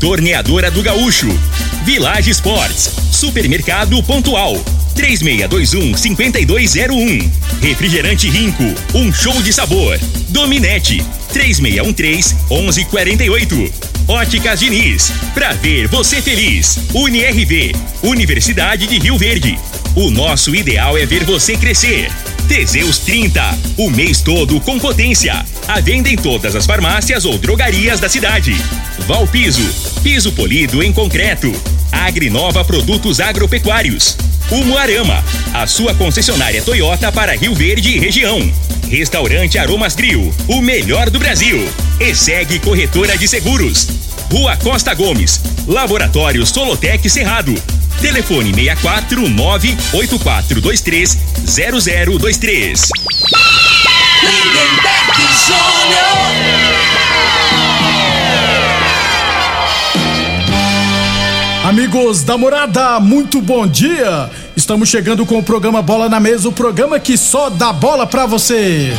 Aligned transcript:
Torneadora 0.00 0.70
do 0.70 0.82
Gaúcho, 0.82 1.28
Village 1.84 2.30
Sports, 2.30 2.90
Supermercado 3.12 4.02
Pontual. 4.02 4.56
3621 4.94 5.94
5201. 5.98 7.30
Refrigerante 7.60 8.30
Rinco, 8.30 8.64
um 8.94 9.12
show 9.12 9.42
de 9.42 9.52
sabor. 9.52 10.00
Dominete 10.30 11.04
3613 11.30 12.34
1148. 12.50 13.72
Óticas 14.08 14.60
Diniz, 14.60 15.12
pra 15.34 15.52
ver 15.52 15.88
você 15.88 16.22
feliz. 16.22 16.78
UniRV, 16.94 17.74
Universidade 18.02 18.86
de 18.86 18.98
Rio 18.98 19.18
Verde. 19.18 19.58
O 19.94 20.10
nosso 20.10 20.54
ideal 20.54 20.96
é 20.96 21.04
ver 21.04 21.22
você 21.24 21.54
crescer. 21.54 22.10
Teseus 22.48 22.98
30, 23.00 23.58
o 23.76 23.90
mês 23.90 24.22
todo 24.22 24.58
com 24.60 24.78
potência. 24.78 25.44
A 25.66 25.80
venda 25.80 26.10
em 26.10 26.16
todas 26.16 26.54
as 26.54 26.66
farmácias 26.66 27.24
ou 27.24 27.38
drogarias 27.38 27.98
da 27.98 28.08
cidade. 28.08 28.54
Valpiso, 29.06 29.62
piso 30.02 30.30
polido 30.32 30.82
em 30.82 30.92
concreto. 30.92 31.50
Agrinova 31.90 32.64
Produtos 32.64 33.18
Agropecuários. 33.18 34.16
Umuarama, 34.50 35.24
a 35.54 35.66
sua 35.66 35.94
concessionária 35.94 36.62
Toyota 36.62 37.10
para 37.10 37.34
Rio 37.34 37.54
Verde 37.54 37.96
e 37.96 37.98
região. 37.98 38.38
Restaurante 38.90 39.58
Aromas 39.58 39.94
Grill, 39.94 40.32
o 40.48 40.60
melhor 40.60 41.08
do 41.08 41.18
Brasil. 41.18 41.66
E 41.98 42.14
segue 42.14 42.58
Corretora 42.58 43.16
de 43.16 43.26
Seguros. 43.26 43.88
Rua 44.30 44.56
Costa 44.58 44.92
Gomes, 44.92 45.40
Laboratório 45.66 46.44
Solotec 46.44 47.08
Cerrado. 47.08 47.54
Telefone 48.02 48.52
64 48.52 49.28
98423 49.30 51.16
0023. 51.46 53.53
Lindenberg 54.24 55.04
Amigos 61.64 62.22
da 62.22 62.38
morada, 62.38 63.00
muito 63.00 63.42
bom 63.42 63.66
dia! 63.66 64.30
Estamos 64.56 64.88
chegando 64.88 65.26
com 65.26 65.38
o 65.38 65.42
programa 65.42 65.82
Bola 65.82 66.08
na 66.08 66.20
Mesa 66.20 66.48
o 66.48 66.52
programa 66.52 66.98
que 66.98 67.18
só 67.18 67.50
dá 67.50 67.72
bola 67.72 68.06
pra 68.06 68.24
você. 68.24 68.92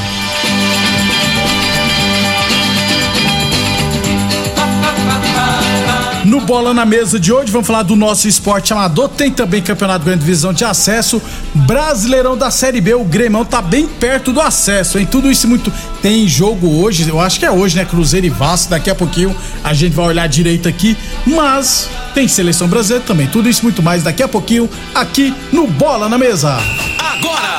Bola 6.46 6.76
na 6.76 6.86
Mesa 6.86 7.20
de 7.20 7.34
hoje, 7.34 7.52
vamos 7.52 7.66
falar 7.66 7.82
do 7.82 7.96
nosso 7.96 8.28
esporte 8.28 8.72
amador. 8.72 9.10
Tem 9.10 9.32
também 9.32 9.64
Campeonato 9.64 10.06
Grande 10.06 10.20
Divisão 10.20 10.54
de 10.54 10.64
Acesso, 10.64 11.20
Brasileirão 11.56 12.38
da 12.38 12.52
Série 12.52 12.80
B. 12.80 12.94
O 12.94 13.04
Grêmio 13.04 13.44
tá 13.44 13.64
bem 13.64 13.88
perto 13.88 14.32
do 14.32 14.40
acesso, 14.40 15.00
hein? 15.00 15.08
Tudo 15.10 15.32
isso 15.32 15.48
muito. 15.48 15.74
Tem 16.04 16.28
jogo 16.28 16.84
hoje, 16.84 17.10
eu 17.10 17.20
acho 17.20 17.40
que 17.40 17.46
é 17.48 17.52
hoje, 17.52 17.76
né? 17.76 17.84
Cruzeiro 17.84 18.28
e 18.28 18.30
Vasco. 18.30 18.70
Daqui 18.70 18.92
a 18.92 18.96
pouquinho 18.96 19.36
a 19.64 19.74
gente 19.74 19.94
vai 19.94 20.06
olhar 20.06 20.28
direito 20.28 20.70
aqui. 20.70 20.96
Mas 21.26 21.90
tem 22.14 22.28
seleção 22.28 22.68
brasileira 22.68 23.04
também. 23.04 23.26
Tudo 23.26 23.50
isso 23.50 23.64
muito 23.64 23.82
mais 23.82 24.04
daqui 24.04 24.22
a 24.22 24.28
pouquinho 24.28 24.70
aqui 24.94 25.34
no 25.52 25.66
Bola 25.66 26.08
na 26.08 26.18
Mesa. 26.18 26.60
Agora! 27.00 27.56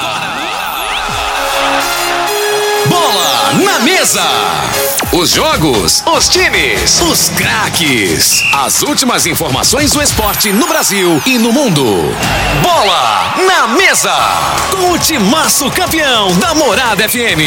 Bola 2.88 3.52
na 3.64 3.80
mesa! 3.80 4.22
Os 5.18 5.30
jogos, 5.30 6.02
os 6.06 6.28
times, 6.28 7.00
os 7.00 7.30
craques. 7.30 8.42
As 8.52 8.82
últimas 8.82 9.24
informações 9.24 9.90
do 9.92 10.02
esporte 10.02 10.52
no 10.52 10.66
Brasil 10.66 11.22
e 11.24 11.38
no 11.38 11.50
mundo. 11.50 11.82
Bola 12.62 13.34
na 13.46 13.66
mesa! 13.68 14.12
Com 14.70 14.92
o 14.92 14.98
timaço 14.98 15.70
campeão 15.70 16.36
da 16.38 16.54
Morada 16.54 17.08
FM. 17.08 17.40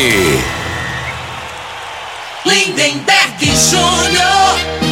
Lindenberg 2.43 3.45
Júnior. 3.45 4.89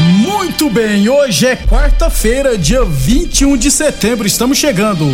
Muito 0.00 0.68
bem, 0.68 1.08
hoje 1.08 1.46
é 1.46 1.54
quarta-feira, 1.54 2.58
dia 2.58 2.84
21 2.84 3.56
de 3.56 3.70
setembro. 3.70 4.26
Estamos 4.26 4.58
chegando. 4.58 5.06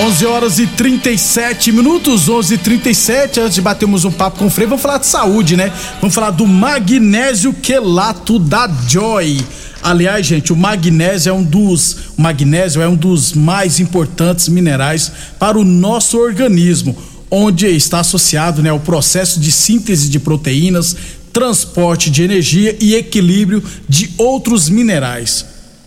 11 0.00 0.26
horas 0.26 0.58
e 0.58 0.66
37 0.66 1.72
minutos, 1.72 2.26
11 2.26 2.54
e 2.54 2.58
37 2.58 3.38
Antes 3.38 3.54
de 3.56 3.60
batermos 3.60 4.06
um 4.06 4.10
papo 4.10 4.38
com 4.38 4.46
o 4.46 4.50
Frei, 4.50 4.66
vamos 4.66 4.80
falar 4.80 4.96
de 4.96 5.06
saúde, 5.06 5.58
né? 5.58 5.70
Vamos 6.00 6.14
falar 6.14 6.30
do 6.30 6.46
magnésio 6.46 7.52
quelato 7.52 8.38
da 8.38 8.66
Joy. 8.88 9.44
Aliás, 9.82 10.24
gente, 10.24 10.54
o 10.54 10.56
magnésio 10.56 11.28
é 11.28 11.32
um 11.34 11.42
dos 11.42 12.14
magnésio 12.16 12.80
é 12.80 12.88
um 12.88 12.96
dos 12.96 13.34
mais 13.34 13.78
importantes 13.78 14.48
minerais 14.48 15.12
para 15.38 15.58
o 15.58 15.64
nosso 15.64 16.16
organismo, 16.16 16.96
onde 17.30 17.66
está 17.66 18.00
associado, 18.00 18.62
né, 18.62 18.70
ao 18.70 18.80
processo 18.80 19.38
de 19.38 19.52
síntese 19.52 20.08
de 20.08 20.18
proteínas, 20.18 20.96
transporte 21.30 22.10
de 22.10 22.22
energia 22.22 22.74
e 22.80 22.94
equilíbrio 22.94 23.62
de 23.86 24.14
outros 24.16 24.70
minerais. 24.70 25.44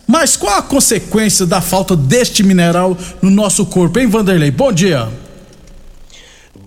Mas 0.08 0.36
qual 0.36 0.58
a 0.58 0.62
consequência 0.62 1.46
da 1.46 1.62
falta 1.62 1.96
deste 1.96 2.44
mineral 2.44 2.98
no 3.22 3.30
nosso 3.30 3.66
corpo, 3.66 4.00
hein, 4.00 4.08
Vanderlei? 4.08 4.52
Bom 4.52 4.72
dia. 4.72 5.08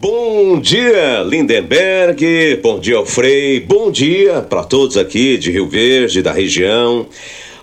Bom 0.01 0.59
dia, 0.59 1.23
Lindenberg. 1.23 2.61
Bom 2.63 2.79
dia, 2.79 3.05
Frei. 3.05 3.61
Bom 3.61 3.91
dia 3.91 4.41
para 4.41 4.65
todos 4.65 4.97
aqui 4.97 5.37
de 5.37 5.51
Rio 5.51 5.69
Verde, 5.69 6.23
da 6.23 6.33
região. 6.33 7.07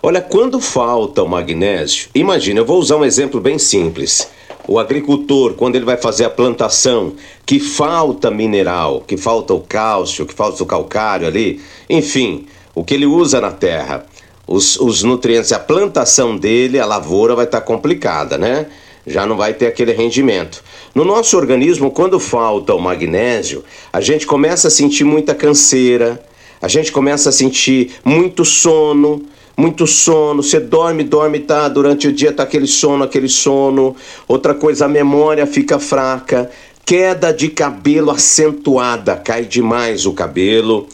Olha, 0.01 0.21
quando 0.21 0.59
falta 0.59 1.23
o 1.23 1.27
magnésio, 1.27 2.09
imagina, 2.13 2.59
eu 2.59 2.65
vou 2.65 2.77
usar 2.77 2.97
um 2.97 3.05
exemplo 3.05 3.39
bem 3.39 3.57
simples. 3.57 4.29
O 4.67 4.77
agricultor, 4.77 5.53
quando 5.53 5.75
ele 5.75 5.85
vai 5.85 5.97
fazer 5.97 6.25
a 6.25 6.29
plantação, 6.29 7.13
que 7.45 7.59
falta 7.59 8.29
mineral, 8.29 9.01
que 9.01 9.17
falta 9.17 9.53
o 9.53 9.59
cálcio, 9.59 10.25
que 10.25 10.33
falta 10.33 10.61
o 10.61 10.65
calcário 10.65 11.27
ali, 11.27 11.61
enfim, 11.89 12.45
o 12.75 12.83
que 12.83 12.93
ele 12.93 13.05
usa 13.05 13.41
na 13.41 13.51
terra 13.51 14.05
os, 14.47 14.79
os 14.79 15.03
nutrientes, 15.03 15.51
a 15.51 15.59
plantação 15.59 16.35
dele, 16.35 16.79
a 16.79 16.85
lavoura 16.85 17.35
vai 17.35 17.45
estar 17.45 17.61
tá 17.61 17.65
complicada, 17.65 18.37
né? 18.37 18.67
Já 19.05 19.25
não 19.25 19.35
vai 19.35 19.53
ter 19.53 19.67
aquele 19.67 19.91
rendimento. 19.91 20.63
No 20.95 21.03
nosso 21.03 21.35
organismo, 21.37 21.91
quando 21.91 22.19
falta 22.19 22.73
o 22.73 22.79
magnésio, 22.79 23.63
a 23.91 23.99
gente 23.99 24.25
começa 24.25 24.67
a 24.67 24.71
sentir 24.71 25.03
muita 25.03 25.35
canseira, 25.35 26.23
a 26.61 26.67
gente 26.67 26.91
começa 26.91 27.29
a 27.29 27.31
sentir 27.31 27.95
muito 28.05 28.45
sono, 28.45 29.23
muito 29.57 29.85
sono, 29.85 30.41
você 30.41 30.59
dorme, 30.59 31.03
dorme, 31.03 31.39
tá? 31.39 31.67
Durante 31.67 32.07
o 32.07 32.13
dia 32.13 32.31
tá 32.31 32.43
aquele 32.43 32.67
sono, 32.67 33.03
aquele 33.03 33.27
sono. 33.27 33.95
Outra 34.27 34.53
coisa, 34.53 34.85
a 34.85 34.89
memória 34.89 35.45
fica 35.45 35.79
fraca, 35.79 36.49
queda 36.85 37.33
de 37.33 37.49
cabelo 37.49 38.11
acentuada, 38.11 39.15
cai 39.15 39.45
demais 39.45 40.05
o 40.05 40.13
cabelo, 40.13 40.87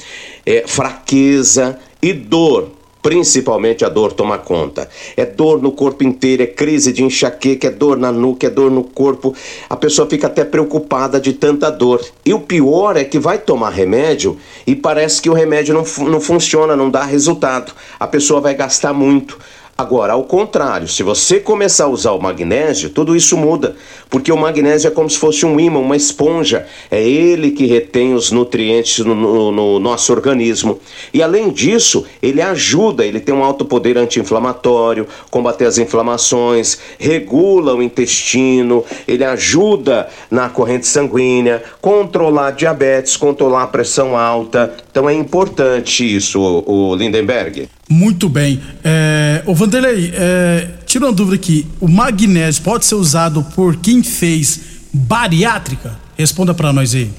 é, 0.45 0.63
fraqueza 0.67 1.79
e 2.01 2.13
dor 2.13 2.78
principalmente 3.01 3.85
a 3.85 3.89
dor 3.89 4.13
toma 4.13 4.37
conta. 4.37 4.90
É 5.16 5.25
dor 5.25 5.61
no 5.61 5.72
corpo 5.72 6.03
inteiro, 6.03 6.43
é 6.43 6.47
crise 6.47 6.91
de 6.91 7.03
enxaqueca, 7.03 7.67
é 7.67 7.72
dor 7.72 7.97
na 7.97 8.11
nuca, 8.11 8.47
é 8.47 8.49
dor 8.49 8.69
no 8.69 8.84
corpo. 8.84 9.34
A 9.69 9.75
pessoa 9.75 10.09
fica 10.09 10.28
até 10.28 10.43
preocupada 10.43 11.19
de 11.19 11.34
tanta 11.34 11.69
dor. 11.69 12.03
E 12.25 12.34
o 12.34 12.40
pior 12.40 12.97
é 12.97 13.03
que 13.03 13.19
vai 13.19 13.37
tomar 13.37 13.69
remédio 13.69 14.37
e 14.66 14.75
parece 14.75 15.22
que 15.22 15.29
o 15.29 15.34
remédio 15.34 15.73
não, 15.73 15.84
não 16.09 16.22
funciona, 16.22 16.75
não 16.75 16.90
dá 16.90 17.03
resultado. 17.03 17.73
A 17.99 18.07
pessoa 18.07 18.41
vai 18.41 18.53
gastar 18.53 18.93
muito. 18.93 19.37
Agora, 19.79 20.11
ao 20.11 20.25
contrário, 20.25 20.90
se 20.90 21.03
você 21.03 21.40
começar 21.40 21.85
a 21.85 21.87
usar 21.87 22.11
o 22.11 22.22
magnésio, 22.22 22.90
tudo 22.90 23.16
isso 23.16 23.37
muda, 23.37 23.78
porque 24.09 24.32
o 24.32 24.38
magnésio 24.38 24.88
é 24.88 24.91
como 24.91 25.09
se 25.09 25.17
fosse 25.17 25.46
um 25.46 25.59
ímã, 25.59 25.79
uma 25.79 25.96
esponja. 25.96 26.66
É 26.90 27.02
ele 27.02 27.52
que 27.52 27.66
retém 27.66 28.14
os 28.14 28.32
nutrientes 28.32 29.06
no, 29.06 29.14
no, 29.14 29.52
no 29.52 29.79
nosso 29.79 30.11
organismo. 30.11 30.79
E 31.14 31.22
além 31.22 31.52
disso, 31.52 32.06
ele 32.22 32.41
ajuda, 32.41 33.06
ele 33.06 33.20
tem 33.20 33.34
um 33.34 33.44
alto 33.44 33.64
poder 33.64 33.97
anti-inflamatório, 33.97 35.08
combater 35.29 35.66
as 35.66 35.78
inflamações, 35.78 36.79
regula 36.97 37.76
o 37.76 37.84
intestino, 37.84 38.84
ele 39.08 39.23
ajuda 39.23 40.09
na 40.32 40.50
corrente 40.50 40.88
sanguínea, 40.88 41.64
controlar 41.79 42.52
diabetes, 42.52 43.16
controlar 43.16 43.64
a 43.64 43.67
pressão 43.67 44.17
alta. 44.17 44.73
Então 44.91 45.08
é 45.08 45.14
importante 45.14 46.03
isso, 46.16 46.41
o 46.41 46.96
Lindenberg. 46.96 47.70
Muito 47.90 48.29
bem. 48.29 48.62
É, 48.84 49.41
ô 49.47 49.53
Vanderlei, 49.55 50.12
é, 50.14 50.67
tira 50.90 51.06
uma 51.06 51.14
dúvida 51.14 51.36
aqui. 51.36 51.68
O 51.80 51.88
magnésio 51.88 52.64
pode 52.64 52.84
ser 52.84 52.96
usado 52.96 53.46
por 53.56 53.76
quem 53.76 54.02
fez 54.02 54.59
bariátrica? 54.91 56.00
Responda 56.18 56.52
para 56.52 56.74
nós 56.74 56.96
aí. 56.96 57.12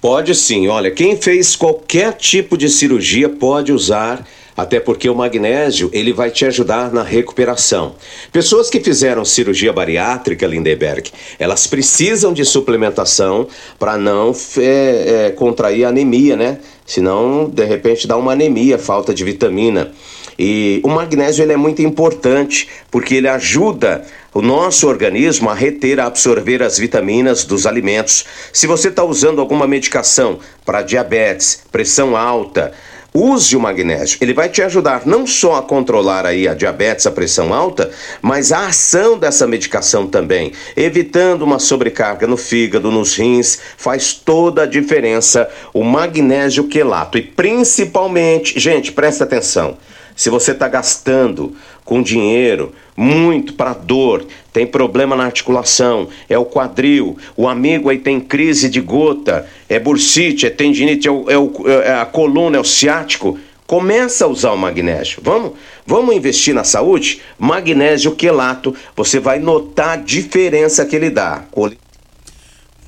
Pode 0.00 0.34
sim. 0.34 0.66
Olha, 0.66 0.90
quem 0.90 1.16
fez 1.16 1.54
qualquer 1.54 2.14
tipo 2.14 2.58
de 2.58 2.68
cirurgia 2.68 3.28
pode 3.28 3.72
usar 3.72 4.26
Até 4.58 4.80
porque 4.80 5.08
o 5.08 5.14
magnésio, 5.14 5.88
ele 5.92 6.12
vai 6.12 6.32
te 6.32 6.44
ajudar 6.44 6.92
na 6.92 7.04
recuperação. 7.04 7.94
Pessoas 8.32 8.68
que 8.68 8.80
fizeram 8.80 9.24
cirurgia 9.24 9.72
bariátrica, 9.72 10.48
Lindeberg, 10.48 11.12
elas 11.38 11.68
precisam 11.68 12.32
de 12.32 12.44
suplementação 12.44 13.46
para 13.78 13.96
não 13.96 14.34
é, 14.56 15.26
é, 15.26 15.30
contrair 15.30 15.84
anemia, 15.84 16.34
né? 16.34 16.58
Senão, 16.84 17.48
de 17.48 17.64
repente, 17.64 18.08
dá 18.08 18.16
uma 18.16 18.32
anemia, 18.32 18.80
falta 18.80 19.14
de 19.14 19.22
vitamina. 19.22 19.92
E 20.38 20.80
o 20.84 20.88
magnésio 20.88 21.42
ele 21.42 21.52
é 21.52 21.56
muito 21.56 21.82
importante 21.82 22.68
porque 22.90 23.16
ele 23.16 23.28
ajuda 23.28 24.04
o 24.32 24.40
nosso 24.40 24.86
organismo 24.86 25.50
a 25.50 25.54
reter, 25.54 25.98
a 25.98 26.06
absorver 26.06 26.62
as 26.62 26.78
vitaminas 26.78 27.44
dos 27.44 27.66
alimentos. 27.66 28.24
Se 28.52 28.66
você 28.66 28.88
está 28.88 29.02
usando 29.02 29.40
alguma 29.40 29.66
medicação 29.66 30.38
para 30.64 30.82
diabetes, 30.82 31.64
pressão 31.72 32.16
alta, 32.16 32.72
use 33.12 33.56
o 33.56 33.60
magnésio. 33.60 34.18
Ele 34.20 34.32
vai 34.32 34.48
te 34.48 34.62
ajudar 34.62 35.06
não 35.06 35.26
só 35.26 35.56
a 35.56 35.62
controlar 35.62 36.24
aí 36.24 36.46
a 36.46 36.54
diabetes, 36.54 37.06
a 37.06 37.10
pressão 37.10 37.52
alta, 37.52 37.90
mas 38.22 38.52
a 38.52 38.68
ação 38.68 39.18
dessa 39.18 39.44
medicação 39.44 40.06
também, 40.06 40.52
evitando 40.76 41.42
uma 41.42 41.58
sobrecarga 41.58 42.28
no 42.28 42.36
fígado, 42.36 42.92
nos 42.92 43.16
rins, 43.16 43.58
faz 43.76 44.12
toda 44.12 44.62
a 44.62 44.66
diferença 44.66 45.48
o 45.74 45.82
magnésio 45.82 46.68
quelato 46.68 47.18
e 47.18 47.22
principalmente, 47.22 48.58
gente, 48.60 48.92
presta 48.92 49.24
atenção. 49.24 49.76
Se 50.18 50.30
você 50.30 50.50
está 50.50 50.66
gastando 50.66 51.54
com 51.84 52.02
dinheiro 52.02 52.72
muito 52.96 53.54
para 53.54 53.72
dor, 53.72 54.26
tem 54.52 54.66
problema 54.66 55.14
na 55.14 55.24
articulação, 55.24 56.08
é 56.28 56.36
o 56.36 56.44
quadril, 56.44 57.16
o 57.36 57.46
amigo 57.46 57.88
aí 57.88 57.98
tem 57.98 58.18
crise 58.18 58.68
de 58.68 58.80
gota, 58.80 59.46
é 59.68 59.78
bursite, 59.78 60.44
é 60.44 60.50
tendinite, 60.50 61.06
é, 61.06 61.10
o, 61.12 61.30
é, 61.30 61.38
o, 61.38 61.52
é 61.68 62.00
a 62.00 62.04
coluna, 62.04 62.56
é 62.56 62.60
o 62.60 62.64
ciático. 62.64 63.38
Começa 63.64 64.24
a 64.24 64.28
usar 64.28 64.50
o 64.50 64.58
magnésio. 64.58 65.20
Vamos, 65.22 65.52
vamos 65.86 66.16
investir 66.16 66.52
na 66.52 66.64
saúde? 66.64 67.20
Magnésio 67.38 68.16
quelato, 68.16 68.74
você 68.96 69.20
vai 69.20 69.38
notar 69.38 69.90
a 69.90 69.96
diferença 69.96 70.84
que 70.84 70.96
ele 70.96 71.10
dá. 71.10 71.44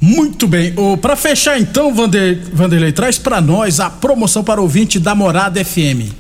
Muito 0.00 0.48
bem. 0.48 0.74
Oh, 0.76 0.96
para 0.96 1.14
fechar 1.14 1.60
então, 1.60 1.94
Vander, 1.94 2.40
Vanderlei, 2.52 2.90
traz 2.90 3.18
para 3.18 3.40
nós 3.40 3.78
a 3.78 3.88
promoção 3.88 4.42
para 4.42 4.60
ouvinte 4.60 4.98
da 4.98 5.14
Morada 5.14 5.64
FM. 5.64 6.19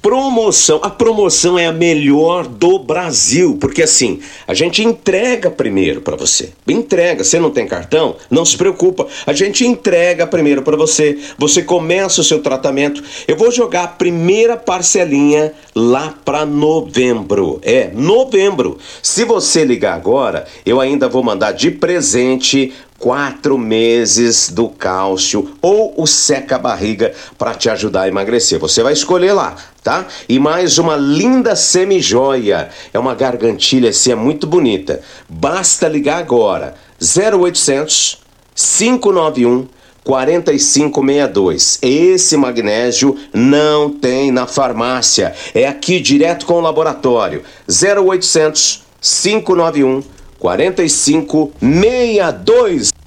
Promoção. 0.00 0.78
A 0.82 0.90
promoção 0.90 1.58
é 1.58 1.66
a 1.66 1.72
melhor 1.72 2.46
do 2.46 2.78
Brasil, 2.78 3.58
porque 3.60 3.82
assim, 3.82 4.20
a 4.46 4.54
gente 4.54 4.82
entrega 4.82 5.50
primeiro 5.50 6.00
para 6.00 6.16
você. 6.16 6.52
Entrega. 6.68 7.24
Você 7.24 7.40
não 7.40 7.50
tem 7.50 7.66
cartão? 7.66 8.16
Não 8.30 8.44
se 8.44 8.56
preocupa. 8.56 9.06
A 9.26 9.32
gente 9.32 9.66
entrega 9.66 10.26
primeiro 10.26 10.62
para 10.62 10.76
você. 10.76 11.18
Você 11.36 11.62
começa 11.62 12.20
o 12.20 12.24
seu 12.24 12.40
tratamento. 12.40 13.02
Eu 13.26 13.36
vou 13.36 13.50
jogar 13.50 13.84
a 13.84 13.88
primeira 13.88 14.56
parcelinha 14.56 15.52
lá 15.74 16.14
para 16.24 16.46
novembro. 16.46 17.58
É, 17.62 17.90
novembro. 17.92 18.78
Se 19.02 19.24
você 19.24 19.64
ligar 19.64 19.94
agora, 19.94 20.46
eu 20.64 20.80
ainda 20.80 21.08
vou 21.08 21.24
mandar 21.24 21.52
de 21.52 21.72
presente 21.72 22.72
quatro 22.98 23.56
meses 23.56 24.50
do 24.50 24.68
cálcio 24.68 25.52
ou 25.62 25.94
o 25.96 26.06
seca-barriga 26.06 27.12
para 27.36 27.54
te 27.54 27.70
ajudar 27.70 28.02
a 28.02 28.08
emagrecer. 28.08 28.58
Você 28.58 28.82
vai 28.82 28.92
escolher 28.92 29.32
lá, 29.32 29.56
tá? 29.88 30.06
E 30.28 30.38
mais 30.38 30.76
uma 30.76 30.96
linda 30.96 31.56
semijoia. 31.56 32.68
É 32.92 32.98
uma 32.98 33.14
gargantilha 33.14 33.88
assim, 33.88 34.12
é 34.12 34.14
muito 34.14 34.46
bonita. 34.46 35.00
Basta 35.26 35.88
ligar 35.88 36.18
agora. 36.18 36.74
0800 37.00 38.18
591 38.54 39.66
4562. 40.04 41.78
Esse 41.80 42.36
magnésio 42.36 43.16
não 43.32 43.88
tem 43.88 44.30
na 44.30 44.46
farmácia. 44.46 45.32
É 45.54 45.66
aqui 45.66 46.00
direto 46.00 46.44
com 46.44 46.56
o 46.56 46.60
laboratório. 46.60 47.42
0800 47.66 48.82
591 49.00 50.02
4562. 50.38 52.97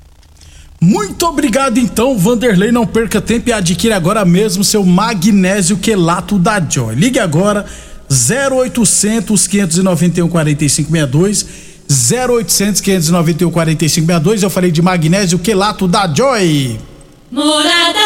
Muito 0.83 1.27
obrigado 1.27 1.77
então, 1.77 2.17
Vanderlei. 2.17 2.71
Não 2.71 2.87
perca 2.87 3.21
tempo 3.21 3.49
e 3.49 3.53
adquira 3.53 3.95
agora 3.95 4.25
mesmo 4.25 4.63
seu 4.63 4.83
magnésio 4.83 5.77
quelato 5.77 6.39
da 6.39 6.59
Joy. 6.59 6.95
Ligue 6.95 7.19
agora 7.19 7.67
0800 8.09 9.47
591 9.47 10.27
4562 10.27 11.45
0800 11.87 12.81
591 12.81 13.51
4562. 13.51 14.41
Eu 14.41 14.49
falei 14.49 14.71
de 14.71 14.81
magnésio 14.81 15.37
quelato 15.37 15.87
da 15.87 16.11
Joy. 16.11 16.79
Morada 17.31 17.99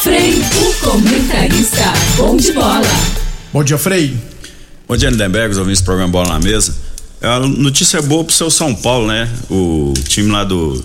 Freio, 0.00 0.42
comentarista, 0.82 1.92
bom 2.16 2.36
de 2.36 2.52
bola. 2.52 2.80
Bom 3.52 3.62
dia, 3.62 3.76
Frei. 3.76 4.16
Bom 4.88 4.96
dia, 4.96 5.10
Lindenberg, 5.10 5.54
ouvindo 5.56 5.72
esse 5.72 5.82
programa 5.82 6.10
Bola 6.10 6.28
na 6.28 6.38
Mesa. 6.38 6.74
É 7.20 7.26
a 7.26 7.40
notícia 7.40 8.00
boa 8.00 8.24
pro 8.24 8.32
seu 8.32 8.50
São 8.50 8.74
Paulo, 8.74 9.08
né? 9.08 9.28
O 9.50 9.92
time 10.08 10.30
lá 10.30 10.44
do 10.44 10.82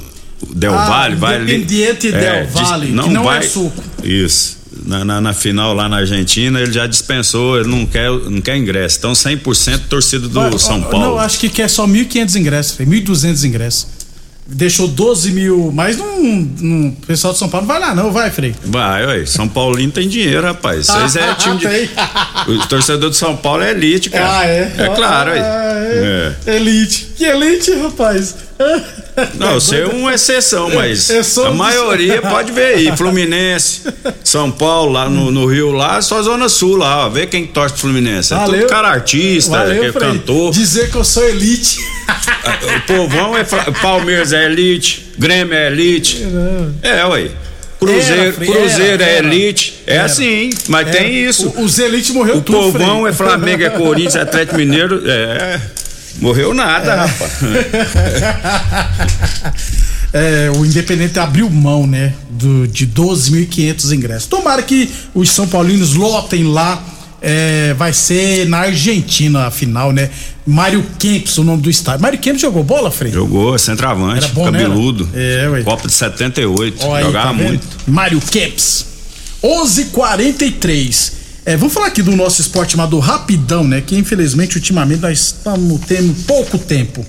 Del 0.54 0.74
ah, 0.74 0.86
Valle 0.86 1.16
vai 1.16 1.36
ali. 1.36 1.56
Independiente 1.56 2.08
é, 2.10 2.12
Del 2.12 2.48
Valle, 2.48 2.92
não, 2.92 3.10
não 3.10 3.24
vai, 3.24 3.40
é 3.40 3.42
suco. 3.42 3.84
Isso. 4.04 4.58
Na, 4.86 5.06
na, 5.06 5.22
na, 5.22 5.34
final 5.34 5.74
lá 5.74 5.88
na 5.88 5.98
Argentina, 5.98 6.60
ele 6.60 6.72
já 6.72 6.86
dispensou, 6.86 7.60
ele 7.60 7.70
não 7.70 7.86
quer, 7.86 8.12
não 8.12 8.42
quer 8.42 8.58
ingresso. 8.58 8.98
Então 9.00 9.14
100% 9.14 9.82
torcida 9.90 10.28
do 10.28 10.60
São 10.60 10.82
Paulo. 10.82 11.00
Não, 11.00 11.20
acho 11.20 11.40
que 11.40 11.50
quer 11.50 11.70
só 11.70 11.88
1.500 11.88 12.36
ingressos, 12.36 12.78
1.200 12.78 13.44
ingressos 13.46 13.88
deixou 14.48 14.88
12 14.88 15.32
mil, 15.32 15.72
mas 15.74 15.98
não, 15.98 16.22
não, 16.22 16.90
o 16.90 16.92
pessoal 17.08 17.34
de 17.34 17.40
São 17.40 17.50
Paulo 17.50 17.66
não 17.66 17.74
vai 17.74 17.82
lá 17.82 17.96
não, 17.96 18.12
vai, 18.12 18.30
Frei? 18.30 18.56
Vai, 18.64 19.06
ué, 19.06 19.26
São 19.26 19.48
Paulino 19.48 19.92
tem 19.92 20.08
dinheiro, 20.08 20.42
rapaz. 20.42 20.86
Vocês 20.88 21.16
é 21.16 21.34
time 21.36 21.58
de... 21.58 21.68
o 22.52 22.68
torcedor 22.68 23.10
de 23.10 23.18
São 23.18 23.36
Paulo 23.36 23.64
é 23.64 23.72
elite, 23.72 24.10
cara. 24.10 24.40
Ah, 24.40 24.46
é? 24.46 24.74
É 24.78 24.90
claro, 24.96 25.32
ah, 25.32 25.36
é. 25.36 26.36
é. 26.46 26.56
Elite. 26.56 27.08
Que 27.18 27.26
elite, 27.26 27.74
rapaz? 27.76 28.36
Não, 29.36 29.56
você 29.56 29.78
é 29.78 29.86
uma 29.86 30.14
exceção, 30.14 30.70
mas 30.74 31.10
a 31.40 31.52
maioria 31.52 32.22
pode 32.24 32.52
ver 32.52 32.76
aí. 32.76 32.98
Fluminense, 32.98 33.82
São 34.24 34.52
Paulo, 34.52 34.92
lá 34.92 35.10
no, 35.10 35.32
no, 35.32 35.46
Rio, 35.46 35.72
lá, 35.72 36.02
só 36.02 36.22
Zona 36.22 36.50
Sul 36.50 36.76
lá, 36.76 37.06
ó. 37.06 37.10
Vê 37.10 37.26
quem 37.26 37.46
torce 37.46 37.74
pro 37.74 37.82
Fluminense. 37.82 38.34
É 38.34 38.38
Valeu. 38.38 38.62
tudo 38.62 38.70
cara 38.70 38.90
artista, 38.90 39.52
Valeu, 39.52 39.84
é 39.86 39.92
cantor. 39.92 40.52
Dizer 40.52 40.90
que 40.92 40.98
eu 40.98 41.04
sou 41.04 41.28
elite. 41.28 41.80
O 42.46 42.82
povão 42.88 43.36
é 43.36 43.44
Palmeiras 43.82 44.32
é 44.32 44.46
elite, 44.46 45.12
Grêmio 45.18 45.54
é 45.54 45.68
elite. 45.68 46.24
É, 46.82 47.06
ué. 47.06 47.32
Cruzeiro, 47.80 48.22
era, 48.22 48.32
Cruzeiro 48.34 49.04
era, 49.04 49.12
é 49.12 49.18
elite. 49.18 49.74
É 49.86 49.96
era, 49.96 50.06
assim, 50.06 50.50
mas 50.68 50.90
tem 50.92 51.14
isso. 51.14 51.50
O, 51.50 51.64
os 51.64 51.80
elites 51.80 52.12
morreu 52.12 52.38
o 52.38 52.42
tudo. 52.42 52.60
O 52.60 52.72
povão 52.72 53.08
é 53.08 53.12
Flamengo, 53.12 53.64
é 53.64 53.70
Corinthians, 53.70 54.16
é 54.16 54.22
Atlético 54.22 54.58
Mineiro. 54.58 55.02
É. 55.06 55.60
Morreu 56.20 56.54
nada, 56.54 56.92
é. 56.92 56.96
rapaz. 56.96 57.32
É, 60.18 60.50
o 60.50 60.66
Independente 60.66 61.20
abriu 61.20 61.50
mão, 61.50 61.86
né? 61.86 62.14
Do, 62.30 62.66
de 62.66 62.88
12.500 62.88 63.92
ingressos. 63.92 64.30
Tomara 64.30 64.64
que 64.64 64.90
os 65.14 65.30
São 65.30 65.46
Paulinos 65.46 65.94
lotem 65.94 66.46
lá. 66.46 66.82
É, 67.22 67.74
vai 67.74 67.92
ser 67.92 68.48
na 68.48 68.60
Argentina 68.60 69.48
a 69.48 69.52
final, 69.52 69.92
né? 69.92 70.10
Mário 70.46 70.86
Kempis, 70.98 71.38
o 71.38 71.44
nome 71.44 71.62
do 71.62 71.70
estádio. 71.70 72.02
Mário 72.02 72.20
Kempis 72.20 72.42
jogou 72.42 72.64
bola, 72.64 72.92
Frei? 72.92 73.12
Jogou, 73.12 73.58
centroavante, 73.60 74.28
bom, 74.28 74.46
cabeludo. 74.46 75.06
Né? 75.12 75.44
É, 75.44 75.50
ué. 75.50 75.64
Copa 75.64 75.88
de 75.88 75.94
78, 75.94 76.82
jogava 76.82 77.28
tá 77.28 77.34
muito. 77.34 77.68
Mário 77.86 78.22
Kempis. 78.22 78.86
11:43. 79.44 81.15
É, 81.46 81.56
vamos 81.56 81.76
falar 81.76 81.88
aqui 81.88 82.02
do 82.02 82.16
nosso 82.16 82.42
esporte 82.42 82.72
chamado 82.72 82.98
Rapidão, 82.98 83.64
né? 83.64 83.80
Que 83.80 83.96
infelizmente 83.96 84.56
ultimamente 84.56 85.02
nós 85.02 85.20
estamos 85.20 85.80
tendo 85.86 86.12
pouco 86.26 86.58
tempo. 86.58 87.06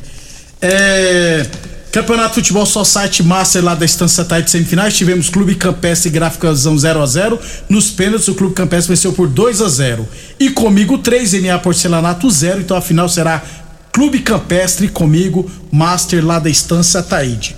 É, 0.60 1.46
Campeonato 1.90 2.34
Futebol 2.34 2.66
Society 2.66 3.22
Master 3.22 3.64
lá 3.64 3.74
da 3.74 3.86
Estância 3.86 4.22
Taí 4.26 4.42
de 4.42 4.50
semifinais. 4.50 4.94
Tivemos 4.94 5.30
Clube 5.30 5.54
Campestre 5.54 6.10
e 6.10 6.12
Gráficazão 6.12 6.76
0 6.76 7.00
a 7.00 7.06
0 7.06 7.40
Nos 7.70 7.90
pênaltis, 7.90 8.28
o 8.28 8.34
Clube 8.34 8.54
Campestre 8.54 8.94
venceu 8.94 9.14
por 9.14 9.26
2 9.26 9.62
a 9.62 9.68
0 9.70 10.06
E 10.38 10.50
comigo 10.50 10.98
3, 10.98 11.32
NA 11.40 11.58
Porcelanato 11.58 12.30
0. 12.30 12.60
Então 12.60 12.76
a 12.76 12.82
final 12.82 13.08
será 13.08 13.42
Clube 13.90 14.18
Campestre 14.18 14.88
comigo, 14.88 15.50
Master 15.72 16.22
lá 16.22 16.38
da 16.38 16.50
Estância 16.50 17.02
Taíde. 17.02 17.56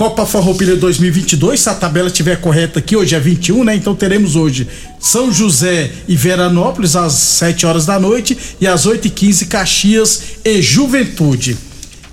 Copa 0.00 0.24
Farroupilha 0.24 0.76
2022, 0.76 1.60
se 1.60 1.68
a 1.68 1.74
tabela 1.74 2.06
estiver 2.06 2.40
correta 2.40 2.78
aqui, 2.78 2.96
hoje 2.96 3.14
é 3.14 3.20
21, 3.20 3.64
né? 3.64 3.76
Então 3.76 3.94
teremos 3.94 4.34
hoje 4.34 4.66
São 4.98 5.30
José 5.30 5.90
e 6.08 6.16
Veranópolis 6.16 6.96
às 6.96 7.12
7 7.12 7.66
horas 7.66 7.84
da 7.84 8.00
noite 8.00 8.34
e 8.58 8.66
às 8.66 8.86
8 8.86 9.08
e 9.08 9.10
15 9.10 9.44
Caxias 9.44 10.22
e 10.42 10.62
Juventude. 10.62 11.54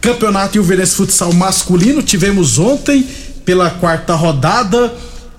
Campeonato 0.02 0.58
Ilverense 0.58 0.96
Futsal 0.96 1.32
Masculino, 1.32 2.04
tivemos 2.04 2.60
ontem 2.60 3.08
pela 3.46 3.70
quarta 3.70 4.16
rodada. 4.16 4.94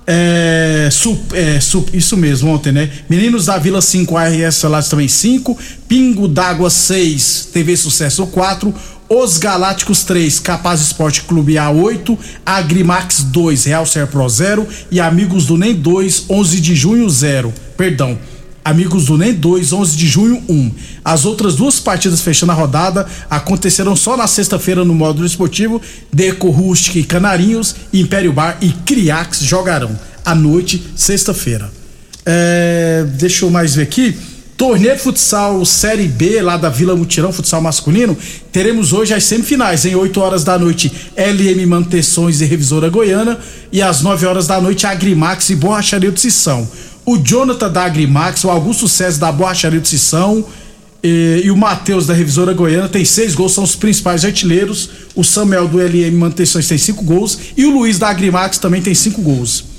É, 0.06 0.88
su, 0.90 1.20
é, 1.34 1.60
su, 1.60 1.84
isso 1.92 2.16
mesmo, 2.16 2.50
ontem, 2.50 2.72
né? 2.72 2.90
Meninos 3.10 3.44
da 3.44 3.58
Vila 3.58 3.82
5, 3.82 4.16
ARS 4.16 4.54
Solares 4.54 4.88
também 4.88 5.06
5, 5.06 5.58
Pingo 5.86 6.26
d'Água 6.26 6.70
6, 6.70 7.50
TV 7.52 7.76
Sucesso 7.76 8.26
4, 8.26 8.74
os 9.08 9.38
Galácticos 9.38 10.04
3, 10.04 10.38
Capaz 10.40 10.80
Esporte 10.80 11.22
Clube 11.22 11.54
A8, 11.54 12.18
Agrimax 12.44 13.22
2, 13.22 13.64
Real 13.64 13.86
Ser 13.86 14.06
Pro 14.06 14.28
0 14.28 14.66
e 14.90 15.00
Amigos 15.00 15.46
do 15.46 15.56
NEM 15.56 15.74
2, 15.74 16.26
11 16.28 16.60
de 16.60 16.74
junho 16.74 17.08
0. 17.08 17.52
Perdão. 17.76 18.18
Amigos 18.64 19.06
do 19.06 19.16
NEM 19.16 19.32
2, 19.32 19.72
11 19.72 19.96
de 19.96 20.06
junho 20.06 20.42
1. 20.46 20.70
As 21.02 21.24
outras 21.24 21.56
duas 21.56 21.80
partidas 21.80 22.20
fechando 22.20 22.52
a 22.52 22.54
rodada 22.54 23.06
acontecerão 23.30 23.96
só 23.96 24.14
na 24.14 24.26
sexta-feira 24.26 24.84
no 24.84 24.94
módulo 24.94 25.26
esportivo. 25.26 25.80
Deco 26.12 26.50
Rustic 26.50 26.96
e 26.96 27.04
Canarinhos, 27.04 27.74
Império 27.94 28.32
Bar 28.32 28.58
e 28.60 28.70
Criax 28.70 29.40
jogarão 29.40 29.98
à 30.22 30.34
noite, 30.34 30.84
sexta-feira. 30.94 31.70
É, 32.26 33.06
deixa 33.14 33.46
eu 33.46 33.50
mais 33.50 33.74
ver 33.74 33.84
aqui. 33.84 34.14
Torneio 34.58 34.98
futsal 34.98 35.64
Série 35.64 36.08
B 36.08 36.42
lá 36.42 36.56
da 36.56 36.68
Vila 36.68 36.96
Mutirão, 36.96 37.32
futsal 37.32 37.62
masculino. 37.62 38.18
Teremos 38.50 38.92
hoje 38.92 39.14
as 39.14 39.22
semifinais, 39.22 39.84
em 39.84 39.94
8 39.94 40.20
horas 40.20 40.42
da 40.42 40.58
noite, 40.58 40.90
LM 41.16 41.64
Manutenções 41.64 42.40
e 42.40 42.44
Revisora 42.44 42.88
Goiana. 42.88 43.38
E 43.70 43.80
às 43.80 44.02
9 44.02 44.26
horas 44.26 44.48
da 44.48 44.60
noite, 44.60 44.84
Agrimax 44.84 45.50
e 45.50 45.54
Borracharia 45.54 46.10
de 46.10 46.20
Sissão. 46.20 46.68
O 47.06 47.16
Jonathan 47.16 47.70
da 47.70 47.84
Agrimax, 47.84 48.42
o 48.42 48.50
Augusto 48.50 48.88
César 48.88 49.20
da 49.20 49.30
Borracharia 49.30 49.78
de 49.78 49.86
Sissão 49.86 50.44
e, 51.04 51.42
e 51.44 51.50
o 51.52 51.56
Matheus 51.56 52.08
da 52.08 52.12
Revisora 52.12 52.52
Goiana 52.52 52.88
tem 52.88 53.04
seis 53.04 53.36
gols, 53.36 53.52
são 53.52 53.62
os 53.62 53.76
principais 53.76 54.24
artilheiros. 54.24 54.90
O 55.14 55.22
Samuel 55.22 55.68
do 55.68 55.78
LM 55.78 56.18
Manutenções 56.18 56.66
tem 56.66 56.76
cinco 56.76 57.04
gols. 57.04 57.38
E 57.56 57.64
o 57.64 57.70
Luiz 57.70 57.96
da 57.96 58.08
Agrimax 58.08 58.58
também 58.58 58.82
tem 58.82 58.92
cinco 58.92 59.22
gols. 59.22 59.77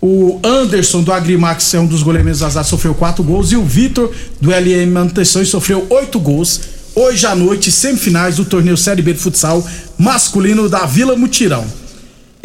O 0.00 0.38
Anderson 0.44 1.02
do 1.02 1.12
Agrimax 1.12 1.72
é 1.74 1.80
um 1.80 1.86
dos 1.86 2.02
goleiros 2.02 2.42
azar, 2.42 2.64
sofreu 2.64 2.94
quatro 2.94 3.24
gols. 3.24 3.52
E 3.52 3.56
o 3.56 3.64
Vitor 3.64 4.12
do 4.40 4.50
LM 4.50 4.90
Manutenções 4.92 5.48
sofreu 5.48 5.86
oito 5.90 6.20
gols. 6.20 6.60
Hoje 6.94 7.26
à 7.26 7.34
noite, 7.34 7.70
semifinais 7.70 8.36
do 8.36 8.44
torneio 8.44 8.76
Série 8.76 9.02
B 9.02 9.12
de 9.12 9.18
futsal 9.18 9.66
masculino 9.98 10.68
da 10.68 10.86
Vila 10.86 11.16
Mutirão. 11.16 11.66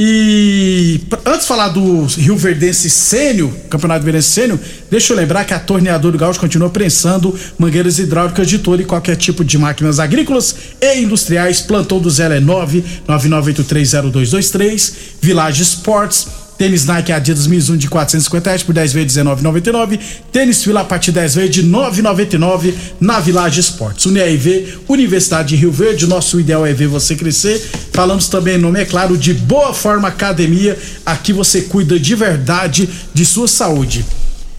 E 0.03 0.99
antes 1.25 1.41
de 1.41 1.47
falar 1.47 1.67
do 1.69 2.05
Rio 2.05 2.35
Verdense 2.35 2.89
Sênio, 2.89 3.53
Campeonato 3.69 4.03
Verdense 4.03 4.29
Sênio, 4.29 4.59
deixa 4.89 5.13
eu 5.13 5.17
lembrar 5.17 5.45
que 5.45 5.53
a 5.53 5.59
Torneadora 5.59 6.13
do 6.13 6.17
Gaúcho 6.17 6.39
continua 6.39 6.71
prensando 6.71 7.37
mangueiras 7.59 7.99
hidráulicas 7.99 8.47
de 8.47 8.57
todo 8.57 8.81
e 8.81 8.85
qualquer 8.85 9.15
tipo 9.15 9.45
de 9.45 9.59
máquinas 9.59 9.99
agrícolas 9.99 10.55
e 10.81 11.01
industriais. 11.01 11.61
Plantão 11.61 11.99
do 11.99 12.09
Zé 12.09 12.35
é 12.35 12.39
9 12.39 12.83
99830223, 13.07 14.93
Village 15.21 15.61
Sports 15.61 16.27
Tênis 16.61 16.85
Nike 16.85 17.11
Adidas 17.11 17.47
Mizuno 17.47 17.75
de 17.75 17.89
450 17.89 18.47
reais 18.47 18.61
por 18.61 18.71
10 18.71 18.93
vezes 18.93 19.17
19,99. 19.17 19.99
Tênis 20.31 20.63
Fila 20.63 20.81
a 20.81 20.83
partir 20.83 21.09
de 21.09 21.15
10 21.19 21.33
vezes 21.33 21.55
de 21.55 21.63
9,99 21.63 22.75
na 22.99 23.19
Village 23.19 23.59
Esportes. 23.59 24.05
UniRV, 24.05 24.77
Universidade 24.87 25.49
de 25.49 25.55
Rio 25.55 25.71
Verde. 25.71 26.05
Nosso 26.05 26.39
ideal 26.39 26.63
é 26.63 26.71
ver 26.71 26.85
você 26.85 27.15
crescer. 27.15 27.59
Falamos 27.91 28.27
também, 28.27 28.59
nome 28.59 28.79
é 28.79 28.85
claro, 28.85 29.17
de 29.17 29.33
Boa 29.33 29.73
Forma 29.73 30.07
Academia. 30.07 30.77
Aqui 31.03 31.33
você 31.33 31.61
cuida 31.61 31.99
de 31.99 32.13
verdade 32.13 32.87
de 33.11 33.25
sua 33.25 33.47
saúde. 33.47 34.05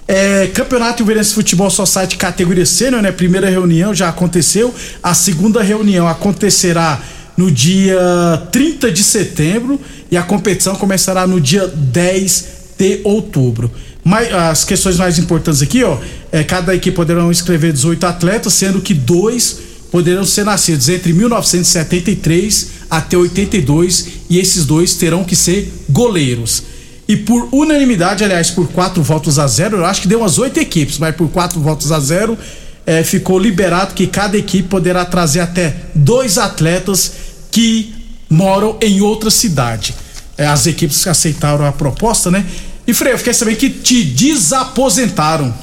É, 0.08 0.48
Campeonato 0.52 1.04
Ilverense 1.04 1.32
Futebol 1.32 1.70
Society 1.70 2.16
categoria 2.16 2.66
sênior, 2.66 3.00
né? 3.00 3.12
Primeira 3.12 3.48
reunião 3.48 3.94
já 3.94 4.08
aconteceu. 4.08 4.74
A 5.00 5.14
segunda 5.14 5.62
reunião 5.62 6.08
acontecerá 6.08 7.00
no 7.36 7.50
dia 7.50 7.98
30 8.50 8.90
de 8.90 9.02
setembro 9.02 9.80
e 10.10 10.16
a 10.16 10.22
competição 10.22 10.74
começará 10.74 11.26
no 11.26 11.40
dia 11.40 11.66
10 11.66 12.46
de 12.78 13.00
outubro. 13.04 13.70
Mas, 14.04 14.32
as 14.34 14.64
questões 14.64 14.96
mais 14.96 15.18
importantes 15.18 15.62
aqui, 15.62 15.84
ó, 15.84 15.98
é 16.32 16.42
cada 16.42 16.74
equipe 16.74 16.96
poderão 16.96 17.30
inscrever 17.30 17.72
18 17.72 18.04
atletas, 18.04 18.52
sendo 18.52 18.80
que 18.80 18.92
dois 18.92 19.58
poderão 19.90 20.24
ser 20.24 20.44
nascidos 20.44 20.88
entre 20.88 21.12
1973 21.12 22.70
até 22.90 23.16
82 23.16 24.06
e 24.28 24.38
esses 24.38 24.64
dois 24.64 24.94
terão 24.94 25.22
que 25.22 25.36
ser 25.36 25.72
goleiros. 25.88 26.62
E 27.06 27.16
por 27.16 27.48
unanimidade, 27.52 28.24
aliás, 28.24 28.50
por 28.50 28.68
quatro 28.68 29.02
votos 29.02 29.38
a 29.38 29.46
zero, 29.46 29.76
eu 29.78 29.84
acho 29.84 30.02
que 30.02 30.08
deu 30.08 30.20
umas 30.20 30.38
oito 30.38 30.58
equipes, 30.58 30.98
mas 30.98 31.14
por 31.14 31.28
quatro 31.28 31.60
votos 31.60 31.92
a 31.92 32.00
zero, 32.00 32.38
é, 32.86 33.02
ficou 33.04 33.38
liberado 33.38 33.94
que 33.94 34.06
cada 34.06 34.36
equipe 34.36 34.68
poderá 34.68 35.04
trazer 35.04 35.40
até 35.40 35.74
dois 35.94 36.38
atletas 36.38 37.12
que 37.50 37.94
moram 38.28 38.76
em 38.80 39.00
outra 39.00 39.30
cidade. 39.30 39.94
É, 40.36 40.46
as 40.46 40.66
equipes 40.66 41.06
aceitaram 41.06 41.66
a 41.66 41.72
proposta, 41.72 42.30
né? 42.30 42.44
E 42.86 42.92
Frei, 42.92 43.12
eu 43.12 43.18
fiquei 43.18 43.34
sabendo 43.34 43.56
que 43.56 43.70
te 43.70 44.02
desaposentaram. 44.02 45.54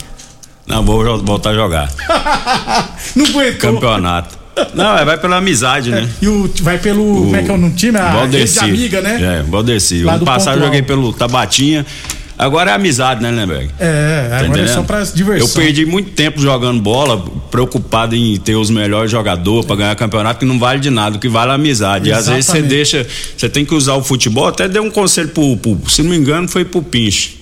Não, 0.66 0.84
vou 0.86 1.24
voltar 1.24 1.50
a 1.50 1.54
jogar. 1.54 1.92
Não 3.16 3.26
aguentou. 3.26 3.74
Campeonato. 3.74 4.38
Não, 4.74 4.98
é, 4.98 5.06
vai 5.06 5.18
pela 5.18 5.38
amizade, 5.38 5.90
né? 5.90 6.02
É, 6.04 6.26
e 6.26 6.28
o, 6.28 6.52
vai 6.62 6.78
pelo. 6.78 7.02
O, 7.02 7.24
como 7.24 7.36
é 7.36 7.44
que 7.44 7.50
é 7.50 7.54
o 7.54 7.58
nome 7.58 7.74
time? 7.74 7.98
A 7.98 8.12
Valdeci. 8.12 8.60
rede 8.60 8.70
amiga, 8.70 9.02
né? 9.02 9.40
É, 9.40 9.44
Valdeci. 9.44 10.04
Ano 10.08 10.26
passado 10.26 10.60
eu 10.60 10.66
joguei 10.66 10.82
pelo 10.82 11.14
Tabatinha. 11.14 11.86
Agora 12.39 12.72
é 12.72 12.74
amizade, 12.74 13.22
né, 13.22 13.29
Lemberg? 13.31 13.69
É, 13.77 14.27
tá 14.29 14.39
agora 14.39 14.62
é 14.62 14.67
só 14.67 14.81
pra 14.81 15.03
diversão. 15.03 15.46
Eu 15.46 15.53
perdi 15.53 15.86
muito 15.86 16.12
tempo 16.12 16.39
jogando 16.39 16.81
bola, 16.81 17.22
preocupado 17.51 18.15
em 18.15 18.38
ter 18.38 18.55
os 18.55 18.69
melhores 18.69 19.12
jogadores 19.12 19.65
para 19.65 19.75
ganhar 19.75 19.96
campeonato, 19.98 20.39
que 20.39 20.46
não 20.46 20.58
vale 20.58 20.79
de 20.79 20.89
nada, 20.89 21.17
o 21.17 21.19
que 21.19 21.27
vale 21.27 21.50
é 21.50 21.51
a 21.51 21.55
amizade. 21.55 22.10
Exatamente. 22.10 22.29
E 22.29 22.31
às 22.31 22.34
vezes 22.34 22.46
você 22.46 22.62
deixa, 22.62 23.08
você 23.36 23.50
tem 23.50 23.65
que 23.65 23.75
usar 23.75 23.96
o 23.96 24.03
futebol, 24.03 24.48
até 24.48 24.69
deu 24.69 24.81
um 24.81 24.89
conselho 24.89 25.27
pro, 25.27 25.58
pro 25.58 25.77
se 25.89 26.01
não 26.01 26.12
me 26.12 26.15
engano, 26.15 26.48
foi 26.48 26.63
pro 26.63 26.81
Pinche. 26.81 27.38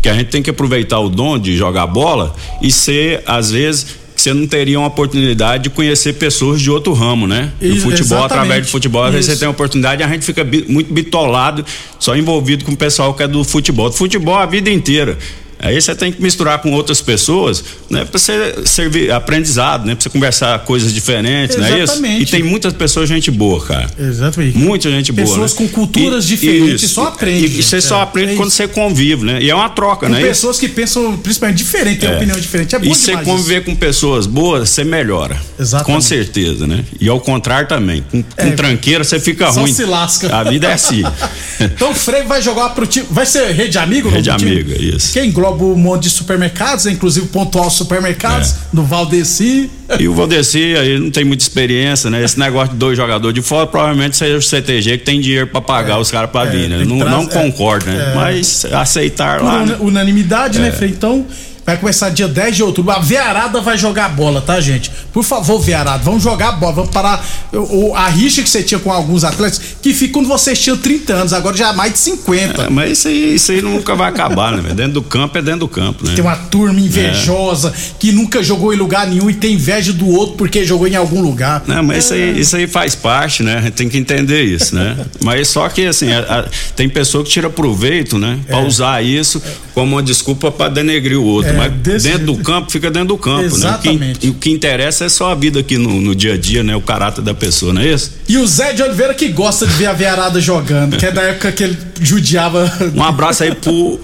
Que 0.00 0.08
a 0.08 0.14
gente 0.14 0.28
tem 0.28 0.40
que 0.40 0.50
aproveitar 0.50 1.00
o 1.00 1.08
dom 1.08 1.36
de 1.36 1.56
jogar 1.56 1.88
bola 1.88 2.32
e 2.62 2.70
ser, 2.70 3.24
às 3.26 3.50
vezes, 3.50 3.86
você 4.22 4.34
não 4.34 4.46
teria 4.46 4.78
uma 4.78 4.88
oportunidade 4.88 5.64
de 5.64 5.70
conhecer 5.70 6.14
pessoas 6.14 6.60
de 6.60 6.70
outro 6.70 6.92
ramo, 6.92 7.26
né? 7.26 7.52
E, 7.60 7.72
o 7.72 7.80
futebol, 7.80 8.24
através 8.24 8.66
do 8.66 8.70
futebol, 8.70 9.04
às 9.04 9.12
vezes 9.12 9.30
você 9.30 9.38
tem 9.38 9.46
a 9.46 9.50
oportunidade 9.50 10.02
a 10.02 10.08
gente 10.08 10.24
fica 10.24 10.44
muito 10.68 10.92
bitolado, 10.92 11.64
só 11.98 12.16
envolvido 12.16 12.64
com 12.64 12.72
o 12.72 12.76
pessoal 12.76 13.14
que 13.14 13.22
é 13.22 13.28
do 13.28 13.44
futebol. 13.44 13.88
Do 13.90 13.96
futebol 13.96 14.36
a 14.36 14.46
vida 14.46 14.70
inteira. 14.70 15.16
Aí 15.58 15.80
você 15.80 15.94
tem 15.94 16.12
que 16.12 16.22
misturar 16.22 16.60
com 16.60 16.70
outras 16.72 17.00
pessoas, 17.00 17.64
né? 17.90 18.04
Pra 18.04 18.18
você 18.18 18.54
servir 18.64 19.10
aprendizado, 19.10 19.84
né? 19.84 19.94
Pra 19.94 20.02
você 20.02 20.08
conversar 20.08 20.58
coisas 20.60 20.92
diferentes, 20.92 21.56
Exatamente. 21.56 22.00
não 22.00 22.08
é 22.08 22.12
isso? 22.18 22.22
E 22.22 22.26
tem 22.26 22.42
muitas 22.42 22.72
pessoas 22.72 23.08
gente 23.08 23.30
boa, 23.30 23.64
cara. 23.64 23.90
Exatamente. 23.98 24.56
Muita 24.56 24.90
gente 24.90 25.12
pessoas 25.12 25.36
boa. 25.36 25.48
Pessoas 25.48 25.60
né? 25.60 25.66
com 25.66 25.74
culturas 25.74 26.24
e, 26.24 26.28
diferentes 26.28 26.82
isso, 26.84 26.94
só 26.94 27.08
aprende. 27.08 27.46
E, 27.46 27.58
e 27.58 27.62
você 27.62 27.80
só 27.80 27.98
é, 27.98 28.02
aprende 28.02 28.32
é 28.32 28.36
quando 28.36 28.50
você 28.50 28.68
convive, 28.68 29.24
né? 29.24 29.42
E 29.42 29.50
é 29.50 29.54
uma 29.54 29.68
troca, 29.68 30.06
com 30.06 30.12
né? 30.12 30.20
pessoas 30.20 30.56
isso? 30.56 30.66
que 30.66 30.72
pensam 30.72 31.16
principalmente 31.16 31.58
diferente, 31.58 32.00
têm 32.00 32.10
é. 32.10 32.16
opinião 32.16 32.38
diferente. 32.38 32.76
É 32.76 32.78
bom 32.78 32.84
E 32.84 32.88
você 32.94 33.16
conviver 33.16 33.56
isso. 33.56 33.64
com 33.64 33.74
pessoas 33.74 34.26
boas, 34.26 34.70
você 34.70 34.84
melhora. 34.84 35.36
Exatamente. 35.58 35.94
Com 35.94 36.00
certeza, 36.00 36.66
né? 36.66 36.84
E 37.00 37.08
ao 37.08 37.20
contrário 37.20 37.68
também. 37.68 38.04
Com, 38.10 38.22
com 38.22 38.46
é, 38.46 38.50
tranqueira 38.52 39.02
você 39.02 39.18
fica 39.18 39.50
só 39.52 39.60
ruim. 39.60 39.72
se 39.72 39.84
lasca. 39.84 40.34
A 40.34 40.44
vida 40.44 40.68
é 40.68 40.72
assim. 40.72 41.02
então 41.60 41.90
o 41.90 41.94
Freire 41.94 42.26
vai 42.26 42.40
jogar 42.40 42.70
pro 42.70 42.86
time. 42.86 43.06
Vai 43.10 43.26
ser 43.26 43.50
rede 43.52 43.78
amigo? 43.78 44.08
Rede 44.08 44.30
amiga, 44.30 44.80
isso. 44.80 45.12
Que 45.12 45.24
engloba 45.24 45.47
um 45.50 45.76
monte 45.76 46.04
de 46.04 46.10
supermercados, 46.10 46.86
inclusive 46.86 47.26
pontual 47.28 47.70
supermercados, 47.70 48.52
é. 48.52 48.54
do 48.72 48.82
Valdeci. 48.82 49.70
E 49.98 50.06
o 50.06 50.14
Valdeci 50.14 50.76
aí 50.76 50.98
não 50.98 51.10
tem 51.10 51.24
muita 51.24 51.42
experiência, 51.42 52.10
né? 52.10 52.22
Esse 52.22 52.38
negócio 52.38 52.72
de 52.72 52.76
dois 52.78 52.96
jogadores 52.96 53.34
de 53.34 53.42
fora, 53.42 53.66
provavelmente 53.66 54.16
seja 54.16 54.36
o 54.36 54.42
CTG 54.42 54.98
que 54.98 55.04
tem 55.04 55.20
dinheiro 55.20 55.46
para 55.46 55.60
pagar 55.60 55.96
é. 55.96 56.00
os 56.00 56.10
caras 56.10 56.30
para 56.30 56.48
é, 56.48 56.52
vir, 56.52 56.68
né? 56.68 56.84
Não, 56.84 56.96
não 56.98 57.26
concordo, 57.26 57.86
né? 57.86 58.12
É. 58.12 58.14
Mas 58.14 58.64
aceitar 58.66 59.38
Por 59.38 59.44
lá. 59.46 59.66
Né? 59.66 59.76
Unanimidade, 59.80 60.58
né, 60.58 60.68
é. 60.68 60.72
Frei? 60.72 60.90
Então, 60.90 61.26
Vai 61.68 61.76
começar 61.76 62.08
dia 62.08 62.26
10 62.26 62.56
de 62.56 62.62
outubro. 62.62 62.92
A 62.92 62.98
Vearada 62.98 63.60
vai 63.60 63.76
jogar 63.76 64.08
bola, 64.08 64.40
tá, 64.40 64.58
gente? 64.58 64.90
Por 65.12 65.22
favor, 65.22 65.60
Vearada, 65.60 66.02
vamos 66.02 66.22
jogar 66.22 66.52
bola. 66.52 66.72
Vamos 66.72 66.90
parar 66.90 67.22
o, 67.52 67.94
a 67.94 68.08
rixa 68.08 68.42
que 68.42 68.48
você 68.48 68.62
tinha 68.62 68.80
com 68.80 68.90
alguns 68.90 69.22
atletas, 69.22 69.60
que 69.82 69.92
fica 69.92 70.14
quando 70.14 70.28
vocês 70.28 70.58
tinham 70.58 70.78
30 70.78 71.12
anos, 71.12 71.32
agora 71.34 71.54
já 71.54 71.68
é 71.68 71.72
mais 71.74 71.92
de 71.92 71.98
50. 71.98 72.62
É, 72.62 72.70
mas 72.70 72.92
isso 72.92 73.08
aí, 73.08 73.34
isso 73.34 73.52
aí 73.52 73.60
nunca 73.60 73.94
vai 73.94 74.08
acabar, 74.08 74.56
né? 74.56 74.72
Dentro 74.72 74.94
do 74.94 75.02
campo 75.02 75.36
é 75.36 75.42
dentro 75.42 75.60
do 75.60 75.68
campo, 75.68 76.06
né? 76.06 76.14
Tem 76.14 76.24
uma 76.24 76.36
turma 76.36 76.80
invejosa 76.80 77.68
é. 77.68 77.94
que 77.98 78.12
nunca 78.12 78.42
jogou 78.42 78.72
em 78.72 78.76
lugar 78.78 79.06
nenhum 79.06 79.28
e 79.28 79.34
tem 79.34 79.52
inveja 79.52 79.92
do 79.92 80.08
outro 80.08 80.36
porque 80.36 80.64
jogou 80.64 80.88
em 80.88 80.96
algum 80.96 81.20
lugar. 81.20 81.64
Não, 81.66 81.82
mas 81.82 81.96
é. 81.96 81.98
isso, 81.98 82.14
aí, 82.14 82.40
isso 82.40 82.56
aí 82.56 82.66
faz 82.66 82.94
parte, 82.94 83.42
né? 83.42 83.58
A 83.58 83.60
gente 83.60 83.74
tem 83.74 83.90
que 83.90 83.98
entender 83.98 84.42
isso, 84.42 84.74
né? 84.74 84.96
mas 85.22 85.48
só 85.48 85.68
que, 85.68 85.84
assim, 85.84 86.10
a, 86.14 86.20
a, 86.20 86.44
tem 86.74 86.88
pessoa 86.88 87.22
que 87.22 87.28
tira 87.28 87.50
proveito, 87.50 88.16
né? 88.16 88.38
Pra 88.46 88.60
é. 88.60 88.66
usar 88.66 89.04
isso 89.04 89.42
como 89.74 89.96
uma 89.96 90.02
desculpa 90.02 90.50
para 90.50 90.70
denegrir 90.70 91.18
o 91.18 91.24
outro. 91.24 91.57
É, 91.58 91.68
mas 91.68 91.72
dentro 91.72 92.00
jeito. 92.00 92.24
do 92.24 92.36
campo, 92.38 92.70
fica 92.70 92.90
dentro 92.90 93.08
do 93.08 93.18
campo, 93.18 93.44
Exatamente. 93.44 93.98
né? 93.98 94.12
O 94.12 94.18
que, 94.18 94.28
o 94.28 94.34
que 94.34 94.50
interessa 94.50 95.04
é 95.04 95.08
só 95.08 95.32
a 95.32 95.34
vida 95.34 95.60
aqui 95.60 95.76
no, 95.76 96.00
no, 96.00 96.14
dia 96.14 96.34
a 96.34 96.36
dia, 96.36 96.62
né? 96.62 96.76
O 96.76 96.80
caráter 96.80 97.22
da 97.22 97.34
pessoa, 97.34 97.72
não 97.72 97.82
é 97.82 97.88
isso? 97.88 98.12
E 98.28 98.38
o 98.38 98.46
Zé 98.46 98.72
de 98.72 98.82
Oliveira 98.82 99.14
que 99.14 99.28
gosta 99.28 99.66
de 99.66 99.72
ver 99.74 99.86
a 99.86 99.92
veiarada 99.92 100.40
jogando, 100.40 100.96
que 100.96 101.06
é 101.06 101.12
da 101.12 101.22
época 101.22 101.52
que 101.52 101.64
ele 101.64 101.78
judiava. 102.00 102.70
Um 102.94 103.02
abraço 103.02 103.42
aí 103.42 103.54
pro 103.54 104.00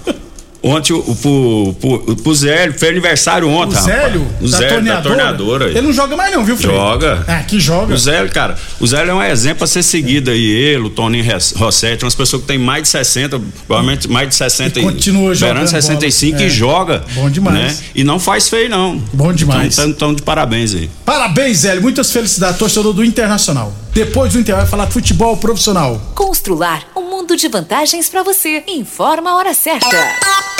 Ontem 0.67 0.93
o, 0.93 1.15
pro, 1.15 1.75
pro, 1.79 2.15
pro 2.15 2.33
Zélio, 2.33 2.73
foi 2.77 2.89
aniversário 2.89 3.47
ontem, 3.47 3.77
o 3.77 3.81
Zélio? 3.81 4.27
O 4.41 4.49
da 4.49 4.57
Zélio 4.57 4.73
torneadora? 4.73 4.95
da 4.95 5.09
torneadora. 5.09 5.69
Ele 5.69 5.81
não 5.81 5.93
joga 5.93 6.15
mais 6.15 6.33
não, 6.33 6.43
viu, 6.43 6.57
Fred? 6.57 6.73
Joga. 6.73 7.23
Ah, 7.27 7.43
que 7.43 7.59
joga. 7.59 7.93
O 7.93 7.97
Zélio, 7.97 8.31
cara, 8.31 8.57
o 8.79 8.87
Zélio 8.87 9.11
é 9.11 9.13
um 9.13 9.21
exemplo 9.21 9.63
a 9.63 9.67
ser 9.67 9.83
seguido 9.83 10.31
aí, 10.31 10.43
ele, 10.43 10.85
o 10.85 10.89
Toninho 10.89 11.23
Rossetti, 11.55 12.03
umas 12.03 12.15
pessoas 12.15 12.41
que 12.41 12.47
têm 12.47 12.57
mais 12.57 12.81
de 12.81 12.89
60, 12.89 13.39
provavelmente 13.67 14.07
mais 14.07 14.27
de 14.27 14.33
60 14.33 14.79
e 14.79 14.83
continua 14.83 15.35
jogando 15.35 15.55
beirando 15.55 15.69
65 15.69 16.41
é. 16.41 16.45
e 16.45 16.49
joga. 16.49 17.03
Bom 17.13 17.29
demais. 17.29 17.55
Né? 17.55 17.85
E 17.93 18.03
não 18.03 18.19
faz 18.19 18.49
feio 18.49 18.67
não. 18.67 18.97
Bom 19.13 19.31
demais. 19.31 19.73
Então, 19.73 19.89
então 19.89 20.13
de 20.15 20.23
parabéns 20.23 20.73
aí. 20.73 20.89
Parabéns, 21.05 21.59
Zélio, 21.59 21.83
muitas 21.83 22.11
felicidades, 22.11 22.57
torcedor 22.57 22.91
do 22.91 23.05
Internacional. 23.05 23.71
Depois 23.93 24.33
do 24.33 24.39
Inter 24.39 24.55
vai 24.55 24.65
falar 24.65 24.85
de 24.85 24.93
futebol 24.93 25.37
profissional. 25.37 26.01
Constrular 26.15 26.87
um 26.97 27.07
mundo 27.07 27.37
de 27.37 27.47
vantagens 27.47 28.09
para 28.09 28.23
você. 28.23 28.63
Informa 28.67 29.29
a 29.29 29.35
hora 29.35 29.53
certa. 29.53 30.54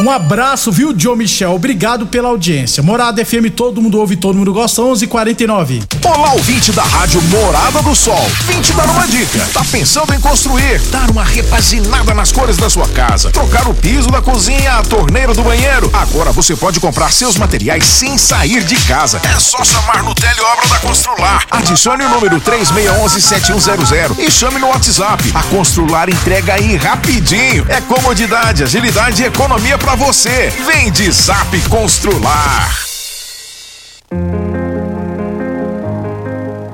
Um 0.00 0.10
abraço, 0.10 0.72
viu, 0.72 0.92
Joe 0.96 1.16
Michel? 1.16 1.54
Obrigado 1.54 2.04
pela 2.06 2.28
audiência. 2.28 2.82
Morada 2.82 3.24
FM, 3.24 3.48
todo 3.54 3.80
mundo 3.80 4.00
ouve, 4.00 4.16
todo 4.16 4.36
mundo 4.36 4.52
gosta. 4.52 4.82
11:49. 4.82 5.84
Olá, 6.04 6.32
ouvinte 6.32 6.72
da 6.72 6.82
Rádio 6.82 7.22
Morada 7.22 7.80
do 7.80 7.94
Sol. 7.94 8.28
Vim 8.48 8.60
te 8.60 8.72
dar 8.72 8.90
uma 8.90 9.06
dica. 9.06 9.38
Tá 9.52 9.64
pensando 9.70 10.12
em 10.12 10.18
construir, 10.18 10.80
dar 10.90 11.08
uma 11.10 11.22
repaginada 11.22 12.12
nas 12.12 12.32
cores 12.32 12.56
da 12.56 12.68
sua 12.68 12.88
casa, 12.88 13.30
trocar 13.30 13.68
o 13.68 13.74
piso 13.74 14.10
da 14.10 14.20
cozinha, 14.20 14.78
a 14.78 14.82
torneira 14.82 15.32
do 15.32 15.44
banheiro? 15.44 15.88
Agora 15.92 16.32
você 16.32 16.56
pode 16.56 16.80
comprar 16.80 17.12
seus 17.12 17.36
materiais 17.36 17.84
sem 17.84 18.18
sair 18.18 18.64
de 18.64 18.74
casa. 18.86 19.20
É 19.22 19.38
só 19.38 19.62
chamar 19.62 20.02
no 20.02 20.12
Teleobra 20.12 20.66
da 20.70 20.80
Constrular. 20.80 21.46
Adicione 21.52 22.04
o 22.04 22.08
número 22.08 22.40
3611-7100 22.40 24.18
e 24.18 24.28
chame 24.28 24.58
no 24.58 24.66
WhatsApp. 24.70 25.22
A 25.32 25.42
Constrular 25.44 26.10
entrega 26.10 26.54
aí 26.54 26.74
rapidinho. 26.74 27.64
É 27.68 27.80
comodidade, 27.80 28.64
agilidade 28.64 29.22
e 29.22 29.26
economia 29.26 29.78
para 29.84 29.96
você. 29.96 30.48
Vem 30.48 30.90
de 30.90 31.12
Zap 31.12 31.60
Constrular. 31.68 32.74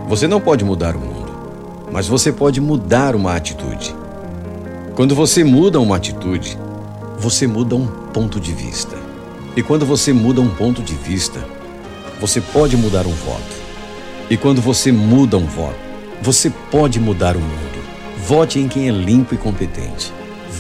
Você 0.09 0.29
não 0.29 0.41
pode 0.41 0.65
mudar 0.65 0.95
o 0.95 1.01
mundo, 1.01 1.89
mas 1.91 2.07
você 2.07 2.31
pode 2.31 2.61
mudar 2.61 3.17
uma 3.17 3.35
atitude. 3.35 3.95
Quando 4.95 5.15
você 5.17 5.43
muda 5.43 5.81
uma 5.81 5.97
atitude, 5.97 6.57
você 7.19 7.49
muda 7.49 7.75
um 7.75 7.87
ponto 7.87 8.39
de 8.39 8.53
vista. 8.53 8.97
E 9.57 9.63
quando 9.63 9.85
você 9.85 10.13
muda 10.13 10.41
um 10.41 10.49
ponto 10.49 10.81
de 10.81 10.95
vista, 10.95 11.45
você 12.21 12.41
pode 12.41 12.77
mudar 12.77 13.07
um 13.09 13.15
voto. 13.15 13.61
E 14.31 14.37
quando 14.37 14.63
você 14.63 14.93
muda 14.93 15.37
um 15.37 15.47
voto, 15.47 15.79
você 16.23 16.49
pode 16.71 17.01
mudar 17.01 17.37
o 17.37 17.41
mundo. 17.41 17.85
Vote 18.25 18.61
em 18.61 18.69
quem 18.69 18.89
é 18.89 18.93
limpo 18.93 19.35
e 19.35 19.39
competente. 19.39 20.13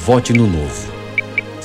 Vote 0.04 0.32
no 0.32 0.48
novo. 0.48 0.99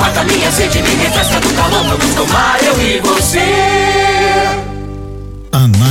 Mata 0.00 0.24
minha 0.24 0.50
sede, 0.50 0.82
me 0.82 0.94
refresca 0.96 1.40
do 1.40 1.50
calor. 1.54 1.84
Vamos 1.84 2.14
tomar 2.14 2.58
eu 2.64 2.80
e 2.80 3.00
você. 3.00 3.99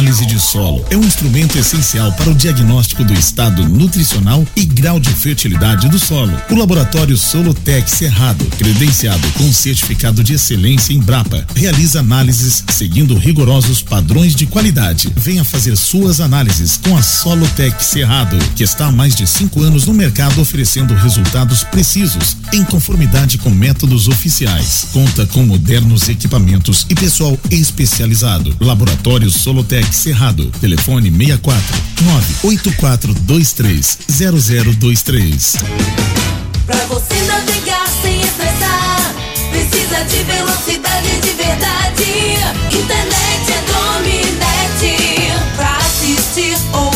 Análise 0.09 0.25
de 0.25 0.39
solo 0.39 0.83
é 0.89 0.97
um 0.97 1.03
instrumento 1.03 1.55
essencial 1.55 2.11
para 2.13 2.31
o 2.31 2.33
diagnóstico 2.33 3.03
do 3.03 3.13
estado 3.13 3.69
nutricional 3.69 4.43
e 4.55 4.65
grau 4.65 4.99
de 4.99 5.11
fertilidade 5.11 5.87
do 5.87 5.99
solo. 5.99 6.35
O 6.49 6.55
laboratório 6.55 7.15
Solotec 7.15 7.87
Cerrado, 7.87 8.43
credenciado 8.57 9.31
com 9.33 9.53
certificado 9.53 10.23
de 10.23 10.33
excelência 10.33 10.93
em 10.93 10.99
Brapa, 10.99 11.45
realiza 11.55 11.99
análises 11.99 12.63
seguindo 12.71 13.15
rigorosos 13.15 13.83
padrões 13.83 14.33
de 14.33 14.47
qualidade. 14.47 15.13
Venha 15.15 15.43
fazer 15.43 15.75
suas 15.77 16.19
análises 16.19 16.79
com 16.83 16.97
a 16.97 17.03
Solotec 17.03 17.83
Cerrado, 17.83 18.35
que 18.55 18.63
está 18.63 18.87
há 18.87 18.91
mais 18.91 19.15
de 19.15 19.27
cinco 19.27 19.61
anos 19.61 19.85
no 19.85 19.93
mercado 19.93 20.41
oferecendo 20.41 20.95
resultados 20.95 21.63
precisos, 21.63 22.35
em 22.51 22.63
conformidade 22.63 23.37
com 23.37 23.51
métodos 23.51 24.07
oficiais. 24.07 24.87
Conta 24.91 25.27
com 25.27 25.43
modernos 25.43 26.09
equipamentos 26.09 26.87
e 26.89 26.95
pessoal 26.95 27.37
especializado. 27.51 28.57
Laboratório 28.59 29.29
Solotec 29.29 29.98
Cerrado. 29.99 30.49
Telefone 30.61 31.11
64 31.11 31.77
98423 32.03 33.97
0023. 34.07 35.57
Pra 36.65 36.77
você 36.85 37.15
navegar 37.23 37.85
sem 38.01 38.21
estressar, 38.21 39.13
precisa 39.51 40.01
de 40.05 40.23
velocidade 40.23 41.19
de 41.21 41.31
verdade. 41.33 42.03
Internet 42.71 43.51
é 43.51 43.61
Dominete. 43.73 45.33
Pra 45.57 45.75
assistir, 45.75 46.55
ouvir, 46.71 46.88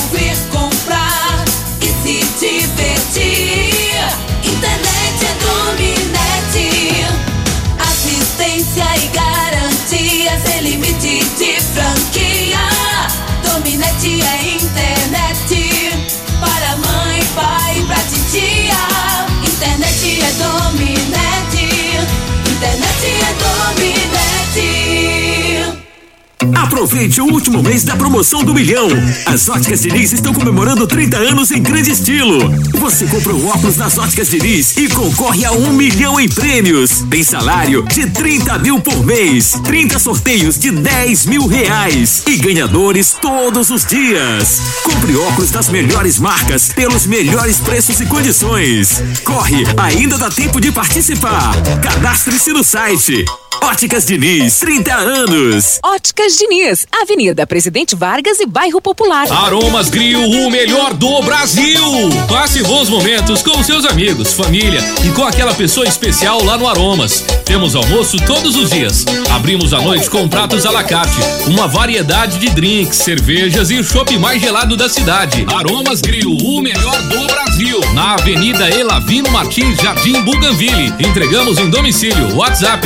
Aproveite 26.84 27.22
o 27.22 27.32
último 27.32 27.63
mês 27.63 27.86
da 27.86 27.96
promoção 27.96 28.43
do 28.43 28.54
milhão. 28.54 28.89
As 29.26 29.48
óticas 29.48 29.80
Diniz 29.80 30.12
estão 30.12 30.34
comemorando 30.34 30.86
30 30.86 31.15
anos 31.15 31.50
em 31.50 31.63
grande 31.63 31.91
estilo. 31.91 32.38
Você 32.74 33.08
compra 33.08 33.34
o 33.34 33.48
óculos 33.48 33.78
das 33.78 33.98
óticas 33.98 34.30
Diniz 34.30 34.76
e 34.76 34.89
concorre 34.89 35.46
a 35.46 35.54
um 35.54 35.72
milhão 35.72 36.19
em 36.19 36.28
prêmios. 36.28 37.06
Tem 37.10 37.24
salário 37.24 37.84
de 37.84 38.08
30 38.08 38.60
mil 38.60 38.82
por 38.82 39.02
mês, 39.06 39.58
30 39.63 39.98
sorteios 39.98 40.60
de 40.60 40.72
10 40.72 41.26
mil 41.28 41.48
reais 41.48 42.22
e 42.28 42.36
ganhadores 42.36 43.15
todos 43.22 43.69
os 43.69 43.86
dias. 43.86 44.60
Compre 44.84 45.15
óculos 45.15 45.52
das 45.52 45.69
melhores 45.69 46.19
marcas 46.19 46.67
pelos 46.67 47.06
melhores 47.06 47.62
preços 47.62 48.02
e 48.02 48.06
condições. 48.06 49.02
Corre, 49.24 49.63
ainda 49.78 50.17
dá 50.17 50.30
tempo 50.30 50.60
de 50.60 50.69
participar. 50.69 51.56
Cadastre-se 51.82 52.52
no 52.52 52.62
site. 52.62 53.24
Óticas 53.63 54.06
Diniz, 54.06 54.60
30 54.60 54.93
anos. 54.93 55.80
Óticas 55.82 56.36
Diniz, 56.36 56.86
Avenida 57.02 57.47
Presidente 57.47 57.95
Vargas 57.95 58.41
e 58.41 58.45
Bairro 58.45 58.82
Popular. 58.82 59.26
Aromas 59.32 59.89
Grill, 59.89 60.19
o 60.19 60.52
melhor 60.52 60.93
do 60.93 61.21
Brasil. 61.21 61.82
Passe 62.28 62.62
bons 62.63 62.89
momentos 62.89 63.41
com 63.41 63.63
seus 63.63 63.86
amigos, 63.86 64.34
família 64.34 64.82
e 65.06 65.12
com 65.12 65.23
aquela 65.23 65.54
pessoa 65.54 65.88
especial 65.88 66.43
lá 66.43 66.58
no 66.58 66.67
Aromas. 66.67 67.23
Temos 67.45 67.73
almoço 67.73 68.17
todos 68.26 68.58
os 68.58 68.69
dias. 68.69 69.06
Abrimos 69.32 69.73
à 69.73 69.80
noite 69.80 70.10
com 70.10 70.28
pratos 70.28 70.65
à 70.65 70.71
la 70.71 70.84
carte, 70.84 71.15
uma 71.47 71.65
variedade 71.65 72.39
de 72.39 72.49
drinks, 72.49 72.97
cervejas 72.97 73.71
e 73.71 73.76
o 73.76 73.84
chopp 73.84 74.17
mais 74.17 74.41
gelado 74.41 74.76
da 74.76 74.89
cidade. 74.89 75.45
Aromas 75.56 76.02
Grill, 76.02 76.36
o 76.36 76.62
melhor 76.62 77.02
do 77.04 77.26
Brasil. 77.28 77.80
Na 77.93 78.15
Avenida 78.15 78.69
Elavino 78.69 79.32
Martins, 79.32 79.78
Jardim 79.82 80.21
Buganville. 80.23 80.93
Entregamos 80.99 81.60
em 81.60 81.69
domicílio. 81.69 82.36
WhatsApp 82.36 82.86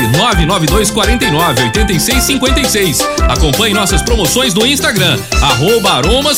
99249 0.69 1.63
8656. 1.63 2.99
Acompanhe 3.27 3.73
nossas 3.73 4.01
promoções 4.01 4.53
no 4.53 4.65
Instagram, 4.65 5.19
arroba 5.41 5.93
Aromas. 5.93 6.37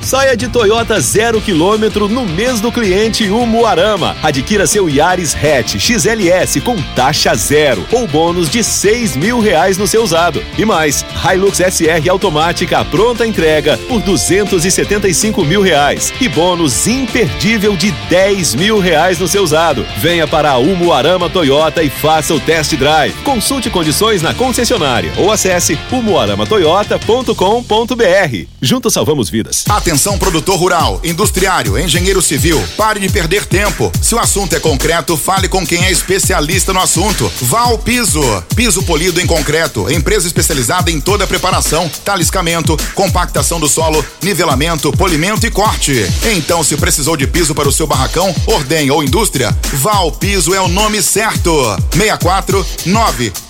Saia 0.00 0.36
de 0.36 0.48
Toyota 0.48 1.00
zero 1.00 1.40
quilômetro 1.40 2.08
no 2.08 2.26
mês 2.26 2.60
do 2.60 2.70
cliente 2.70 3.28
Umuarama. 3.28 4.14
Adquira 4.22 4.66
seu 4.66 4.88
Yaris 4.88 5.34
Hatch 5.34 5.76
XLS 5.78 6.60
com 6.60 6.76
taxa 6.94 7.34
zero 7.34 7.86
ou 7.90 8.06
bônus 8.06 8.50
de 8.50 8.62
seis 8.62 9.16
mil 9.16 9.40
reais 9.40 9.78
no 9.78 9.86
seu 9.86 10.02
usado. 10.02 10.42
E 10.58 10.64
mais, 10.64 11.04
Hilux 11.24 11.58
SR 11.58 12.08
automática 12.10 12.84
pronta 12.84 13.26
entrega 13.26 13.78
por 13.88 14.02
duzentos 14.02 14.66
e 14.66 14.70
setenta 14.70 15.08
e 15.08 15.14
cinco 15.14 15.42
mil 15.42 15.62
reais 15.62 16.12
e 16.20 16.28
bônus 16.28 16.86
imperdível 16.86 17.74
de 17.74 17.90
dez 18.10 18.54
mil 18.54 18.78
reais 18.78 19.18
no 19.18 19.26
seu 19.26 19.42
usado. 19.42 19.86
Venha 19.98 20.26
para 20.26 20.50
a 20.50 20.58
Umuarama 20.58 21.30
Toyota 21.30 21.82
e 21.82 21.88
faça 21.88 22.34
o 22.34 22.40
test 22.40 22.74
drive. 22.76 23.14
Consulte 23.22 23.53
condições 23.70 24.22
na 24.22 24.34
concessionária 24.34 25.12
ou 25.16 25.30
acesse 25.30 25.78
umuaramatoyota.com.br. 25.90 28.48
Juntos 28.60 28.92
salvamos 28.92 29.30
vidas. 29.30 29.64
Atenção 29.68 30.18
produtor 30.18 30.58
rural, 30.58 31.00
industriário, 31.04 31.78
engenheiro 31.78 32.20
civil, 32.20 32.60
pare 32.76 32.98
de 33.00 33.08
perder 33.08 33.46
tempo. 33.46 33.90
Se 34.00 34.14
o 34.14 34.18
assunto 34.18 34.54
é 34.54 34.60
concreto, 34.60 35.16
fale 35.16 35.48
com 35.48 35.66
quem 35.66 35.84
é 35.84 35.90
especialista 35.90 36.72
no 36.72 36.80
assunto. 36.80 37.30
Val 37.42 37.78
Piso, 37.78 38.20
piso 38.54 38.82
polido 38.82 39.20
em 39.20 39.26
concreto, 39.26 39.90
empresa 39.90 40.26
especializada 40.26 40.90
em 40.90 41.00
toda 41.00 41.24
a 41.24 41.26
preparação, 41.26 41.90
taliscamento, 42.04 42.76
compactação 42.94 43.60
do 43.60 43.68
solo, 43.68 44.04
nivelamento, 44.22 44.90
polimento 44.92 45.46
e 45.46 45.50
corte. 45.50 46.06
Então, 46.34 46.64
se 46.64 46.76
precisou 46.76 47.16
de 47.16 47.26
piso 47.26 47.54
para 47.54 47.68
o 47.68 47.72
seu 47.72 47.86
barracão, 47.86 48.34
ordem 48.46 48.90
ou 48.90 49.02
indústria, 49.02 49.56
Val 49.74 50.10
Piso 50.12 50.54
é 50.54 50.60
o 50.60 50.68
nome 50.68 51.02
certo. 51.02 51.52
64 51.92 52.64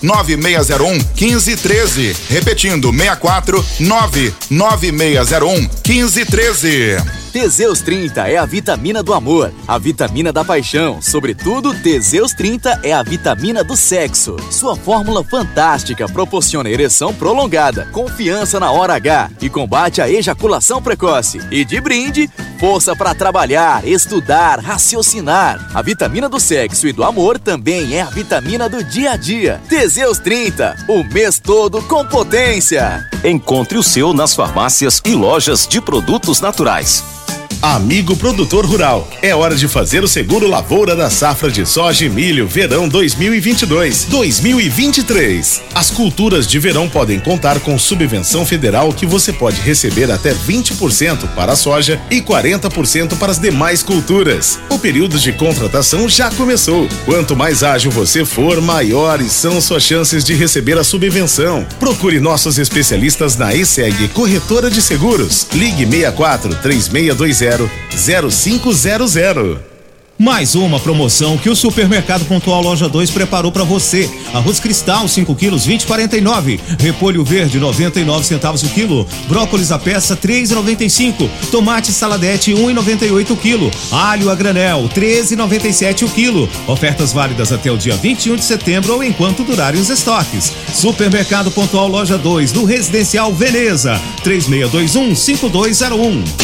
99601 0.01 1.05
1513. 1.15 2.17
Repetindo, 2.31 2.93
64 2.93 3.65
99601 3.79 5.69
1513. 5.83 7.24
Teseus 7.35 7.81
30 7.81 8.29
é 8.29 8.37
a 8.37 8.47
vitamina 8.47 9.03
do 9.03 9.13
amor, 9.13 9.53
a 9.67 9.77
vitamina 9.77 10.33
da 10.33 10.45
paixão. 10.45 11.03
Sobretudo, 11.03 11.75
Teseus 11.75 12.33
30 12.33 12.83
é 12.85 12.93
a 12.93 13.03
vitamina 13.03 13.65
do 13.65 13.77
sexo. 13.77 14.37
Sua 14.53 14.77
fórmula 14.77 15.25
fantástica 15.25 16.09
proporciona 16.09 16.71
ereção 16.71 17.13
prolongada, 17.13 17.89
confiança 17.91 18.61
na 18.61 18.71
hora 18.71 18.95
H 18.95 19.33
e 19.43 19.51
combate 19.51 20.01
a 20.01 20.09
ejaculação 20.09 20.81
precoce. 20.81 21.41
E 21.51 21.65
de 21.65 21.81
brinde, 21.81 22.31
força 22.61 22.95
para 22.95 23.13
trabalhar, 23.17 23.85
estudar, 23.85 24.61
raciocinar. 24.61 25.73
A 25.75 25.83
vitamina 25.83 26.29
do 26.29 26.39
sexo 26.39 26.87
e 26.87 26.93
do 26.93 27.03
amor 27.03 27.41
também 27.41 27.97
é 27.97 28.03
a 28.03 28.11
vitamina 28.11 28.69
do 28.69 28.85
dia 28.85 29.11
a 29.11 29.17
dia. 29.17 29.61
Teseus 29.69 30.21
30, 30.21 30.85
o 30.87 31.03
mês 31.03 31.41
todo 31.41 31.83
com 31.83 32.07
potência. 32.07 33.05
Encontre 33.25 33.77
o 33.77 33.83
seu 33.83 34.15
nas 34.15 34.37
farmácias 34.37 35.03
e 35.05 35.17
lojas 35.17 35.67
de 35.67 35.81
produtos 35.81 36.41
naturais. 36.41 37.24
Amigo 37.65 38.15
produtor 38.15 38.67
rural, 38.67 39.09
é 39.23 39.35
hora 39.35 39.57
de 39.57 39.67
fazer 39.67 40.05
o 40.05 40.09
seguro 40.09 40.47
lavoura 40.47 40.95
da 40.95 41.09
safra 41.09 41.51
de 41.51 41.65
soja 41.65 42.05
e 42.05 42.11
milho 42.11 42.47
verão 42.47 42.87
2022-2023. 42.91 45.63
As 45.75 45.91
culturas 45.91 46.47
de 46.47 46.59
verão 46.59 46.91
podem 46.91 47.19
contar 47.19 47.59
com 47.61 47.79
subvenção 47.79 48.45
federal 48.45 48.93
que 48.93 49.07
você 49.07 49.33
pode 49.33 49.63
receber 49.63 50.11
até 50.11 50.35
20% 50.35 51.27
para 51.35 51.53
a 51.53 51.57
soja 51.57 51.99
e 52.11 52.21
40% 52.21 53.17
para 53.17 53.33
as 53.33 53.39
demais 53.39 53.83
culturas. 53.83 54.59
O 54.69 54.79
período 54.79 55.19
de 55.19 55.33
contratação 55.33 56.07
já 56.07 56.31
começou. 56.31 56.87
Quanto 57.07 57.35
mais 57.35 57.63
ágil 57.63 57.91
você 57.91 58.27
for, 58.27 58.61
maiores 58.61 59.33
são 59.33 59.59
suas 59.59 59.85
chances 59.85 60.23
de 60.23 60.35
receber 60.35 60.77
a 60.77 60.85
subvenção. 60.85 61.67
Procure 61.81 62.21
nossos 62.21 62.59
especialistas 62.59 63.39
na 63.39 63.55
ESEG 63.55 64.09
Corretora 64.09 64.71
de 64.71 64.83
Seguros. 64.83 65.47
Ligue 65.55 65.87
64 65.87 66.57
3620 66.57 67.54
0500. 67.91 69.75
Mais 70.17 70.55
uma 70.55 70.79
promoção 70.79 71.37
que 71.37 71.51
o 71.51 71.57
Supermercado 71.57 72.25
Pontual 72.27 72.63
Loja 72.63 72.89
2 72.89 73.11
preparou 73.11 73.51
para 73.51 73.65
você. 73.65 74.09
Arroz 74.33 74.61
cristal 74.61 75.09
5 75.09 75.35
quilos 75.35 75.67
20,49. 75.67 76.61
Repolho 76.79 77.25
verde 77.25 77.59
99 77.59 78.25
centavos 78.25 78.63
o 78.63 78.69
quilo. 78.69 79.05
Brócolis 79.27 79.73
a 79.73 79.79
peça 79.79 80.17
3,95. 80.17 81.29
Tomate 81.51 81.93
saladete 81.93 82.53
1,98 82.53 83.31
o 83.33 83.37
quilo. 83.37 83.71
Alho 83.91 84.31
a 84.31 84.37
granel 84.37 84.89
13,97 84.95 86.05
o 86.05 86.09
quilo. 86.09 86.49
Ofertas 86.69 87.13
válidas 87.13 87.51
até 87.51 87.73
o 87.73 87.77
dia 87.77 87.97
21 87.97 88.37
de 88.37 88.45
setembro 88.45 88.95
ou 88.95 89.03
enquanto 89.03 89.43
durarem 89.43 89.81
os 89.81 89.91
estoques. 89.91 90.53
Supermercado 90.73 91.51
Pontual 91.51 91.89
Loja 91.89 92.17
2 92.17 92.53
no 92.53 92.65
Residencial 92.65 93.35
Veneza 93.35 94.01
3621 94.23 95.17
5201. 95.17 96.44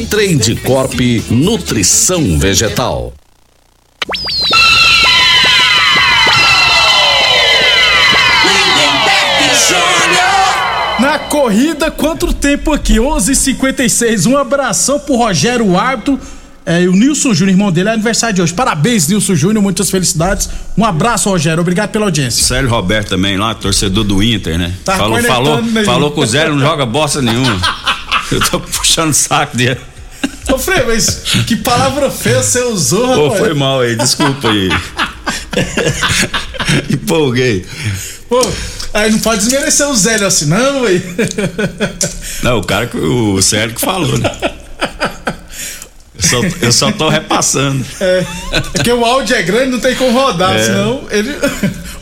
Trade 0.05 0.55
Corp 0.57 0.99
Nutrição 1.29 2.37
Vegetal. 2.37 3.13
Na 10.99 11.17
corrida, 11.19 11.89
quanto 11.89 12.33
tempo 12.33 12.73
aqui? 12.73 12.99
11:56. 12.99 14.25
Um 14.25 14.37
abração 14.37 14.99
pro 14.99 15.15
Rogério 15.15 15.77
árbitro. 15.77 16.19
É, 16.63 16.83
e 16.83 16.87
o 16.87 16.91
Nilson 16.91 17.33
Júnior, 17.33 17.55
irmão 17.55 17.71
dele, 17.71 17.89
é 17.89 17.93
aniversário 17.93 18.35
de 18.35 18.41
hoje. 18.41 18.53
Parabéns, 18.53 19.07
Nilson 19.07 19.33
Júnior, 19.33 19.63
muitas 19.63 19.89
felicidades. 19.89 20.47
Um 20.77 20.85
abraço, 20.85 21.27
Rogério. 21.29 21.59
Obrigado 21.59 21.89
pela 21.89 22.05
audiência. 22.05 22.43
Sérgio 22.43 22.69
Roberto 22.69 23.09
também, 23.09 23.35
lá, 23.35 23.55
torcedor 23.55 24.03
do 24.03 24.21
Inter, 24.21 24.59
né? 24.59 24.71
Tá 24.85 24.95
falou, 24.95 25.21
falou, 25.23 25.63
falou 25.83 26.11
que 26.11 26.19
o 26.19 26.25
Zé 26.25 26.47
não 26.47 26.59
joga 26.59 26.85
bosta 26.85 27.21
nenhuma. 27.21 27.59
Eu 28.31 28.39
tô 28.39 28.59
puxando 28.59 29.09
o 29.09 29.13
saco 29.13 29.57
dele. 29.57 29.79
Ô, 30.51 30.57
Frei, 30.57 30.83
mas 30.85 31.21
que 31.47 31.55
palavra 31.55 32.11
feia 32.11 32.43
você 32.43 32.61
usou, 32.61 33.07
rapaz? 33.07 33.19
Pô, 33.19 33.35
foi 33.37 33.53
mal 33.53 33.81
aí, 33.81 33.95
desculpa 33.95 34.49
aí. 34.49 34.69
Empolguei. 36.91 37.65
Pô, 38.27 38.41
aí 38.93 39.11
não 39.11 39.19
pode 39.19 39.41
desmerecer 39.41 39.87
o 39.87 39.95
Zélio 39.95 40.27
assim, 40.27 40.45
não, 40.45 40.81
ué. 40.81 41.01
Não, 42.43 42.57
o 42.57 42.63
cara 42.63 42.87
que 42.87 42.97
o 42.97 43.41
Sérgio 43.41 43.75
que 43.75 43.81
falou, 43.81 44.17
né? 44.17 44.31
Eu 46.15 46.21
só, 46.21 46.41
eu 46.61 46.71
só 46.71 46.91
tô 46.91 47.09
repassando. 47.09 47.85
É, 47.99 48.25
porque 48.73 48.91
o 48.91 49.03
áudio 49.05 49.35
é 49.35 49.41
grande, 49.41 49.71
não 49.71 49.79
tem 49.79 49.95
como 49.95 50.11
rodar, 50.11 50.55
é. 50.55 50.63
senão 50.63 51.03
ele. 51.09 51.35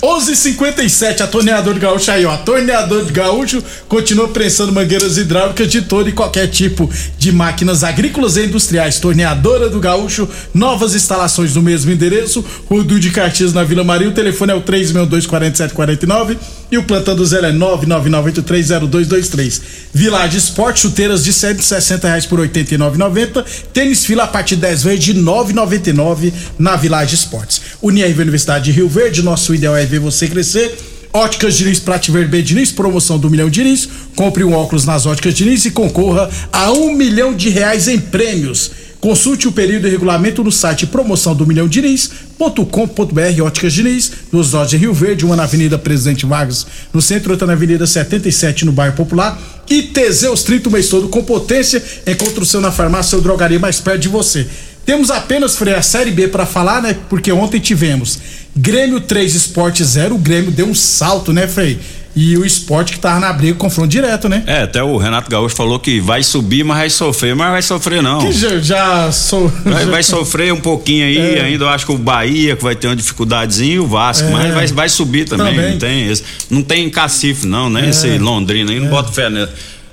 11:57 0.02 1.22
a 1.22 1.28
torneador 1.28 1.74
de 1.74 1.80
gaúcho 1.80 2.12
aí, 2.12 2.26
ó. 2.26 2.32
A 2.32 2.38
torneador 2.38 3.06
de 3.06 3.12
gaúcho 3.12 3.64
continua 3.88 4.30
prensando 4.30 4.72
mangueiras 4.72 5.18
hidráulicas 5.18 5.70
de 5.70 5.82
todo 5.82 6.08
e 6.10 6.14
qualquer 6.14 6.48
tipo 6.48 6.90
de 7.18 7.32
máquinas 7.32 7.84
agrícolas 7.84 8.38
e 8.38 8.46
industriais. 8.46 9.00
Torneadora 9.00 9.70
do 9.70 9.80
gaúcho, 9.80 10.28
novas 10.54 10.96
instalações 10.96 11.56
no 11.56 11.62
mesmo 11.62 11.92
endereço, 11.92 12.44
Rudu 12.70 13.00
de 13.00 13.12
Cartias 13.12 13.54
na 13.54 13.64
Vila 13.64 13.84
Maria. 13.84 14.10
O 14.10 14.14
telefone 14.14 14.54
é 14.54 14.56
o 14.56 14.62
3624749 14.62 16.38
e 16.72 16.78
o 16.78 16.84
plantão 16.84 17.16
do 17.16 17.26
zero 17.26 17.48
é 17.48 17.54
999830223. 17.54 19.62
Village 19.94 20.38
Esporte, 20.38 20.82
chuteiras 20.82 21.24
de 21.24 21.32
160 21.34 22.08
reais 22.08 22.26
por 22.26 22.40
89,90. 22.40 23.46
Tênis 23.74 24.06
fila 24.06 24.24
a 24.24 24.28
partir 24.28 24.56
de 24.56 24.62
10 24.62 24.84
vezes 24.84 25.04
de 25.04 25.16
9,99 25.16 26.32
na 26.58 26.76
Village 26.76 27.16
Esportes. 27.16 27.62
Unirv 27.82 28.22
Universidade 28.22 28.66
de 28.66 28.72
Rio 28.72 28.88
Verde, 28.88 29.24
nosso 29.24 29.56
ideal 29.56 29.76
é 29.76 29.86
ver 29.86 30.00
você 30.00 30.28
crescer. 30.28 30.78
Óticas 31.12 31.58
Diniz, 31.58 31.80
Prate 31.80 32.12
Vermelho 32.12 32.44
Diniz, 32.44 32.72
promoção 32.72 33.18
do 33.18 33.32
Milhão 33.32 33.50
Diniz. 33.50 33.90
Compre 34.16 34.44
um 34.44 34.54
óculos 34.54 34.86
nas 34.86 35.08
Óticas 35.08 35.34
Diniz 35.34 35.66
e 35.66 35.72
concorra 35.72 36.30
a 36.52 36.72
um 36.72 36.94
milhão 36.94 37.34
de 37.34 37.50
reais 37.50 37.88
em 37.88 38.00
prêmios. 38.00 38.70
Consulte 39.00 39.48
o 39.48 39.52
período 39.52 39.88
e 39.88 39.92
regulamento 39.92 40.44
no 40.44 40.52
site 40.52 40.86
promoção 40.86 41.34
do 41.34 41.48
milhão 41.48 41.70
Diniz.com.br 41.70 43.44
Óticas 43.44 43.72
Diniz, 43.72 44.12
nos 44.30 44.52
lojas 44.52 44.72
de 44.72 44.78
Rio 44.78 44.94
Verde, 44.94 45.26
uma 45.26 45.38
na 45.38 45.44
Avenida 45.44 45.78
Presidente 45.78 46.26
Vargas, 46.26 46.68
no 46.94 47.02
centro, 47.02 47.32
outra 47.32 47.48
na 47.48 47.54
Avenida 47.54 47.88
77, 47.88 48.66
no 48.66 48.74
bairro 48.74 48.96
Popular. 48.96 49.40
E 49.70 49.84
Teseus 49.84 50.44
30 50.44 50.68
o 50.68 50.72
mês 50.72 50.90
todo 50.90 51.08
com 51.08 51.24
potência. 51.24 51.82
Encontre 52.06 52.44
o 52.44 52.46
seu 52.46 52.60
na 52.60 52.72
farmácia 52.72 53.16
ou 53.16 53.22
drogaria 53.22 53.60
mais 53.60 53.80
perto 53.80 54.02
de 54.02 54.10
você. 54.10 54.46
Temos 54.86 55.12
apenas, 55.12 55.56
Frei, 55.56 55.76
a 55.76 55.82
Série 55.82 56.12
B 56.12 56.28
para 56.28 56.46
falar, 56.46 56.82
né? 56.82 56.98
Porque 57.10 57.32
ontem 57.32 57.60
tivemos 57.60 58.18
Grêmio 58.56 59.00
3, 59.00 59.36
Esporte 59.36 59.84
0. 59.84 60.16
O 60.16 60.18
Grêmio 60.18 60.52
deu 60.52 60.66
um 60.66 60.74
salto, 60.74 61.32
né, 61.32 61.48
Frei? 61.48 61.80
E 62.22 62.38
o 62.38 62.46
esporte 62.46 62.92
que 62.92 63.00
tava 63.00 63.18
na 63.18 63.32
briga, 63.32 63.54
confronto 63.54 63.88
direto, 63.88 64.28
né? 64.28 64.44
É, 64.46 64.64
até 64.64 64.84
o 64.84 64.98
Renato 64.98 65.32
Gaúcho 65.32 65.56
falou 65.56 65.80
que 65.80 66.02
vai 66.02 66.22
subir, 66.22 66.66
mas 66.66 66.78
vai 66.78 66.90
sofrer. 66.90 67.34
Mas 67.34 67.50
vai 67.50 67.62
sofrer, 67.62 68.04
não. 68.04 68.20
Que 68.20 68.34
já, 68.34 68.60
já 68.60 69.10
sou. 69.10 69.48
Vai, 69.64 69.86
vai 69.86 70.04
sofrer 70.04 70.52
um 70.52 70.60
pouquinho 70.60 71.06
aí, 71.06 71.18
é. 71.18 71.42
ainda 71.44 71.64
eu 71.64 71.70
acho 71.70 71.86
que 71.86 71.94
o 71.94 71.98
Bahia 71.98 72.58
que 72.58 72.64
vai 72.64 72.76
ter 72.76 72.88
uma 72.88 72.96
dificuldadezinha 72.98 73.76
e 73.76 73.80
o 73.80 73.88
Vasco, 73.88 74.28
é. 74.28 74.32
mas 74.32 74.54
vai, 74.54 74.68
vai 74.68 74.90
subir 74.90 75.30
também. 75.30 75.56
também. 75.56 75.72
Não 75.72 75.80
tem 75.80 76.14
não 76.50 76.62
tem 76.62 76.90
cacife, 76.90 77.48
não, 77.48 77.70
né? 77.70 77.86
É. 77.86 77.90
Esse 77.90 78.18
Londrina 78.18 78.70
aí, 78.70 78.82
não 78.82 78.88
é. 78.88 78.90
bota 78.90 79.14
fé 79.14 79.30
nele. 79.30 79.50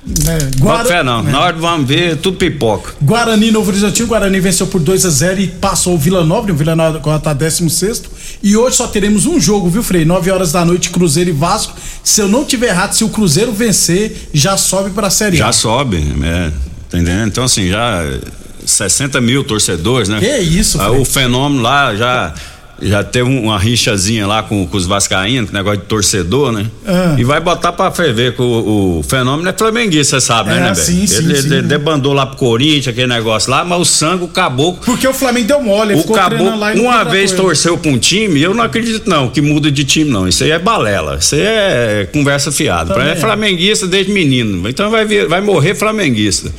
É, 0.06 0.60
Guara... 0.60 0.78
Bota 0.78 0.84
fé 0.84 1.02
não, 1.02 1.28
é. 1.28 1.34
hora 1.34 1.56
vamos 1.56 1.88
ver, 1.88 2.16
tudo 2.18 2.36
pipoca. 2.36 2.94
Guarani 3.02 3.50
Novo 3.50 3.70
Horizontino, 3.70 4.06
Guarani 4.06 4.38
venceu 4.38 4.66
por 4.68 4.80
2 4.80 5.04
a 5.04 5.10
0 5.10 5.40
e 5.40 5.46
passou 5.48 5.94
o 5.94 5.98
Vila 5.98 6.24
Nova, 6.24 6.50
o 6.52 6.54
Vila 6.54 6.76
Nova 6.76 6.98
agora 6.98 7.18
tá 7.18 7.32
16 7.32 8.04
e 8.42 8.56
hoje 8.56 8.76
só 8.76 8.86
teremos 8.86 9.26
um 9.26 9.40
jogo, 9.40 9.68
viu, 9.68 9.82
Frei? 9.82 10.04
9 10.04 10.30
horas 10.30 10.52
da 10.52 10.64
noite, 10.64 10.90
Cruzeiro 10.90 11.30
e 11.30 11.32
Vasco. 11.32 11.74
Se 12.04 12.20
eu 12.20 12.28
não 12.28 12.44
tiver 12.44 12.68
errado, 12.68 12.92
se 12.92 13.02
o 13.02 13.08
Cruzeiro 13.08 13.52
vencer, 13.52 14.28
já 14.32 14.56
sobe 14.56 14.90
pra 14.90 15.10
Série 15.10 15.36
A. 15.42 15.46
Já 15.46 15.52
sobe, 15.52 15.96
é, 16.22 16.52
tá 16.88 16.98
entendendo? 16.98 17.26
Então 17.26 17.44
assim, 17.44 17.68
já 17.68 18.04
60 18.64 19.20
mil 19.20 19.42
torcedores, 19.42 20.08
né? 20.08 20.20
Que 20.20 20.38
isso, 20.38 20.78
Frei? 20.78 21.00
O 21.00 21.04
fenômeno 21.04 21.62
lá 21.62 21.96
já 21.96 22.32
já 22.80 23.02
teve 23.02 23.28
uma 23.28 23.58
rixazinha 23.58 24.26
lá 24.26 24.42
com, 24.42 24.66
com 24.66 24.76
os 24.76 24.86
vascaínos, 24.86 25.50
negócio 25.50 25.80
de 25.80 25.86
torcedor, 25.86 26.52
né? 26.52 26.66
Ah. 26.86 27.14
E 27.18 27.24
vai 27.24 27.40
botar 27.40 27.72
pra 27.72 27.90
ferver 27.90 28.34
que 28.34 28.42
o, 28.42 28.98
o, 28.98 29.02
fenômeno 29.02 29.48
é 29.48 29.52
flamenguista, 29.52 30.20
você 30.20 30.26
sabe, 30.26 30.50
né, 30.50 30.56
é, 30.56 30.60
né, 30.60 30.68
né, 30.68 30.74
sim, 30.74 31.06
sim, 31.06 31.16
ele, 31.16 31.40
sim, 31.40 31.46
ele 31.46 31.62
debandou 31.62 32.12
lá 32.12 32.26
pro 32.26 32.36
Corinthians, 32.36 32.88
aquele 32.88 33.06
negócio 33.06 33.50
lá, 33.50 33.64
mas 33.64 33.80
o 33.80 33.84
sangue, 33.84 34.24
o 34.24 34.28
caboclo... 34.28 34.82
Porque 34.84 35.08
o 35.08 35.14
Flamengo 35.14 35.48
deu 35.48 35.62
mole, 35.62 35.94
ele 35.94 36.00
o 36.00 36.04
caboclo 36.12 36.58
lá 36.58 36.74
e 36.74 36.80
uma 36.80 37.02
vez 37.04 37.32
torceu 37.32 37.78
pra 37.78 37.90
um 37.90 37.98
time, 37.98 38.42
eu 38.42 38.52
não 38.52 38.62
acredito 38.62 39.08
não, 39.08 39.30
que 39.30 39.40
muda 39.40 39.70
de 39.70 39.84
time 39.84 40.10
não, 40.10 40.28
isso 40.28 40.44
aí 40.44 40.50
é 40.50 40.58
balela, 40.58 41.16
isso 41.18 41.34
aí 41.34 41.40
é 41.40 42.08
conversa 42.12 42.52
fiada. 42.52 42.94
é 43.02 43.16
flamenguista 43.16 43.86
desde 43.86 44.12
menino, 44.12 44.68
então 44.68 44.90
vai, 44.90 45.06
vir, 45.06 45.26
vai 45.26 45.40
morrer 45.40 45.74
flamenguista. 45.74 46.52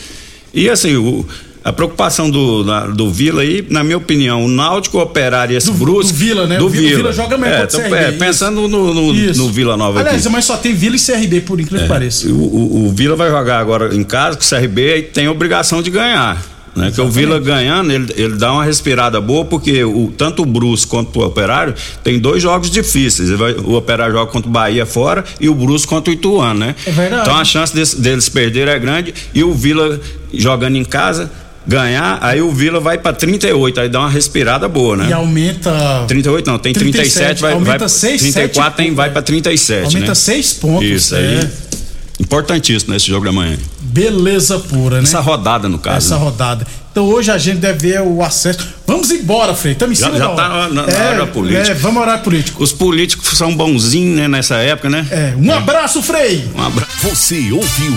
E 0.53 0.69
assim, 0.69 0.95
o 0.95 1.25
A 1.67 1.73
preocupação 1.73 2.29
do, 2.29 2.63
do 2.93 3.11
Vila 3.11 3.41
aí, 3.41 3.65
na 3.69 3.83
minha 3.83 3.97
opinião, 3.97 4.45
o 4.45 4.47
Náutico 4.47 4.99
Operário 4.99 5.53
e 5.53 5.57
esse 5.57 5.67
Do- 5.67 5.73
Brusque. 5.73 6.13
do 6.13 6.17
Vila, 6.17 6.47
né? 6.47 6.57
Do 6.57 6.67
O 6.67 6.69
Vila- 6.69 6.95
Vila. 6.97 7.11
joga 7.11 7.37
mais 7.37 7.51
é, 7.53 7.63
então, 7.63 7.81
CRB, 7.81 7.95
é, 7.95 8.11
pensando 8.13 8.67
no, 8.69 8.93
no, 8.93 9.13
no 9.13 9.49
Vila 9.49 9.75
Nova 9.75 9.99
Aliás, 9.99 10.25
aqui. 10.25 10.33
mas 10.33 10.45
só 10.45 10.55
tem 10.55 10.73
Vila 10.73 10.95
e 10.95 10.99
CRB, 10.99 11.41
por 11.41 11.59
incrível 11.59 11.83
que 11.85 11.89
pareça. 11.89 12.27
O, 12.29 12.31
o- 12.33 12.85
o 12.87 12.93
Vila 12.93 13.15
vai 13.17 13.29
jogar 13.29 13.59
agora 13.59 13.93
em 13.93 14.03
casa 14.03 14.37
com 14.37 14.43
o 14.43 14.47
CRB 14.47 14.97
e 14.97 15.01
tem 15.03 15.27
obrigação 15.27 15.81
de 15.81 15.89
ganhar. 15.89 16.41
Né? 16.73 16.91
Que 16.93 17.01
o 17.01 17.09
Vila 17.09 17.39
ganhando, 17.39 17.91
ele, 17.91 18.13
ele 18.15 18.35
dá 18.35 18.53
uma 18.53 18.63
respirada 18.63 19.19
boa, 19.19 19.43
porque 19.43 19.83
o, 19.83 20.13
tanto 20.15 20.43
o 20.43 20.45
Brusque 20.45 20.87
quanto 20.91 21.19
o 21.19 21.25
Operário 21.25 21.73
tem 22.03 22.19
dois 22.19 22.41
jogos 22.41 22.69
difíceis. 22.69 23.29
Ele 23.29 23.37
vai- 23.37 23.53
o 23.53 23.73
Operário 23.73 24.13
joga 24.13 24.31
contra 24.31 24.47
o 24.47 24.51
Bahia 24.53 24.85
fora 24.85 25.25
e 25.41 25.49
o 25.49 25.55
Brusque 25.55 25.87
contra 25.87 26.11
o 26.11 26.13
Ituano, 26.13 26.59
né? 26.59 26.75
É 26.85 26.91
verdade. 26.91 27.23
Então 27.23 27.35
a 27.35 27.43
chance 27.43 27.73
des- 27.73 27.95
deles 27.95 28.29
perderem 28.29 28.73
é 28.73 28.79
grande 28.79 29.13
e 29.33 29.43
o 29.43 29.53
Vila 29.53 29.99
jogando 30.33 30.75
em 30.77 30.85
casa 30.85 31.31
ganhar, 31.67 32.19
aí 32.21 32.41
o 32.41 32.51
Vila 32.51 32.79
vai 32.79 32.97
pra 32.97 33.11
38, 33.13 33.79
aí 33.81 33.89
dá 33.89 33.99
uma 33.99 34.09
respirada 34.09 34.67
boa, 34.67 34.95
né? 34.95 35.09
E 35.09 35.13
aumenta. 35.13 36.05
38 36.07 36.49
não, 36.49 36.57
tem 36.57 36.73
37, 36.73 37.41
vai, 37.41 37.53
aumenta 37.53 37.79
vai 37.79 37.89
seis, 37.89 38.21
34 38.21 38.63
sete 38.63 38.75
tem, 38.75 38.95
vai 38.95 39.09
pra 39.09 39.21
37, 39.21 39.85
Aumenta 39.85 40.07
né? 40.07 40.15
seis 40.15 40.53
pontos. 40.53 40.87
Isso 40.87 41.15
é. 41.15 41.19
aí. 41.19 41.49
Importantíssimo 42.19 42.93
nesse 42.93 43.07
jogo 43.07 43.25
da 43.25 43.31
manhã. 43.31 43.57
Beleza 43.79 44.57
pura, 44.59 44.97
né? 44.97 45.03
Essa 45.03 45.19
rodada, 45.19 45.69
no 45.69 45.77
caso. 45.77 45.97
Essa 45.97 46.15
né? 46.15 46.23
rodada. 46.23 46.65
Então 46.91 47.05
hoje 47.05 47.29
a 47.29 47.37
gente 47.37 47.57
deve 47.59 47.91
ver 47.91 48.01
o 48.01 48.23
acesso. 48.23 48.67
Vamos 48.87 49.11
embora, 49.11 49.53
Frei. 49.53 49.73
Estamos 49.73 49.99
em 49.99 50.01
Já, 50.01 50.07
cima 50.07 50.17
já 50.17 50.27
da 50.29 50.35
tá 50.35 50.49
hora. 50.55 50.73
na, 50.73 50.81
na 50.87 50.91
É, 50.91 51.09
hora 51.09 51.27
política. 51.27 51.69
É, 51.71 51.73
vamos 51.75 52.01
orar 52.01 52.23
político. 52.23 52.63
Os 52.63 52.71
políticos 52.73 53.37
são 53.37 53.55
bonzinhos, 53.55 54.17
né, 54.17 54.27
nessa 54.27 54.55
época, 54.55 54.89
né? 54.89 55.05
É, 55.11 55.33
um 55.37 55.53
abraço, 55.53 56.01
Frei. 56.01 56.49
Um 56.55 56.61
abraço. 56.63 56.91
Você 57.03 57.51
ouviu 57.51 57.93